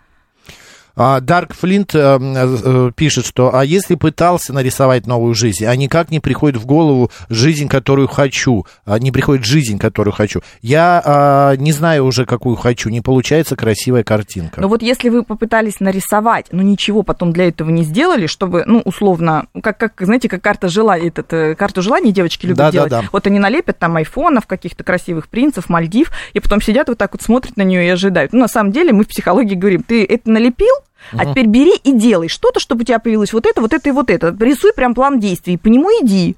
[1.02, 6.12] А, Дарк Флинт э, э, пишет, что а если пытался нарисовать новую жизнь, а никак
[6.12, 10.42] не приходит в голову жизнь, которую хочу, а не приходит жизнь, которую хочу.
[10.62, 14.60] Я а, не знаю уже, какую хочу, не получается красивая картинка.
[14.60, 18.82] Но вот если вы попытались нарисовать, но ничего потом для этого не сделали, чтобы, ну,
[18.84, 22.72] условно, как, как знаете, как карта желаний, этот, э, карту желаний девочки любят Да, да,
[22.72, 22.92] делать.
[22.92, 23.04] да.
[23.14, 27.22] Вот они налепят там айфонов, каких-то красивых принцев, Мальдив, и потом сидят вот так вот,
[27.22, 28.34] смотрят на нее и ожидают.
[28.34, 30.76] Ну, на самом деле, мы в психологии говорим, ты это налепил,
[31.12, 33.92] а теперь бери и делай что-то, чтобы у тебя появилось вот это, вот это и
[33.92, 34.36] вот это.
[34.40, 36.36] Рисуй прям план действий, по нему иди.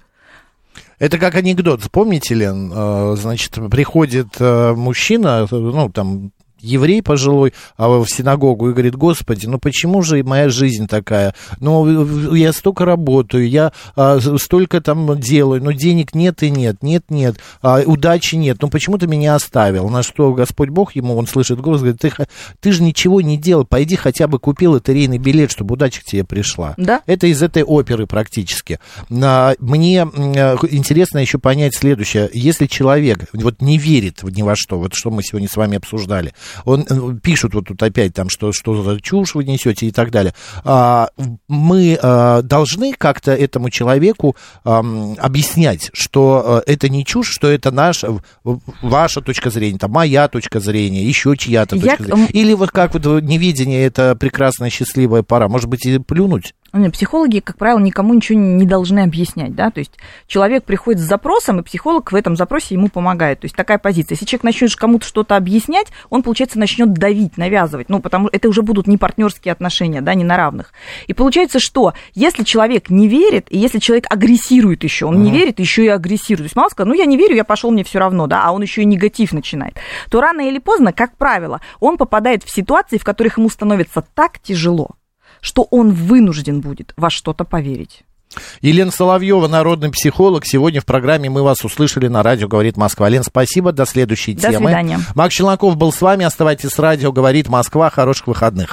[1.00, 2.72] Это как анекдот, помните, Лен?
[2.74, 6.32] Э, Значит, приходит э, мужчина, э, ну, там,
[6.62, 11.34] еврей пожилой а, в синагогу и говорит, господи, ну почему же моя жизнь такая?
[11.60, 17.06] Ну, я столько работаю, я а, столько там делаю, но денег нет и нет, нет,
[17.10, 19.90] нет, а, удачи нет, ну почему ты меня оставил?
[19.90, 22.12] На что Господь Бог ему, он слышит голос, говорит, ты,
[22.60, 26.24] ты же ничего не делал, пойди хотя бы купи лотерейный билет, чтобы удача к тебе
[26.24, 26.74] пришла.
[26.78, 27.02] Да.
[27.06, 28.80] Это из этой оперы практически.
[29.10, 32.30] А, Мне э, интересно еще понять следующее.
[32.34, 36.34] Если человек вот не верит ни во что, вот что мы сегодня с вами обсуждали,
[36.66, 40.12] он э, пишут вот тут опять там, что, что за чушь вы несете и так
[40.12, 40.34] далее.
[40.64, 41.10] А,
[41.48, 47.72] Мы а, должны как-то этому человеку ам, объяснять, что э, это не чушь, что это
[47.72, 48.12] наша,
[48.44, 52.28] в- ваша точка зрения, там, моя точка зрения, еще чья-то Я точка зрения.
[52.28, 55.48] Или вот как вот невидение, это прекрасная счастливая пора.
[55.48, 56.54] Может быть, и плюнуть?
[56.94, 59.92] Психологи, как правило, никому ничего не должны объяснять, да, то есть
[60.28, 64.16] человек приходит с запросом, и психолог в этом запросе ему помогает, то есть такая позиция.
[64.16, 68.48] Если человек начнет кому-то что-то объяснять, он, получается, начнет давить, навязывать, ну, потому что это
[68.48, 70.72] уже будут не партнерские отношения, да, не на равных.
[71.08, 75.24] И получается, что если человек не верит, и если человек агрессирует еще, он uh-huh.
[75.24, 77.72] не верит, еще и агрессирует, то есть мало сказать, ну, я не верю, я пошел,
[77.72, 79.76] мне все равно, да, а он еще и негатив начинает,
[80.10, 84.40] то рано или поздно, как правило, он попадает в ситуации, в которых ему становится так
[84.40, 84.92] тяжело,
[85.42, 88.04] что он вынужден будет во что-то поверить.
[88.62, 90.46] Елена Соловьева, народный психолог.
[90.46, 93.10] Сегодня в программе мы вас услышали на радио «Говорит Москва».
[93.10, 93.72] Лен, спасибо.
[93.72, 94.68] До следующей До темы.
[94.68, 95.00] свидания.
[95.16, 96.26] Макс Челноков был с вами.
[96.26, 97.90] Оставайтесь с радио «Говорит Москва».
[97.90, 98.70] Хороших выходных.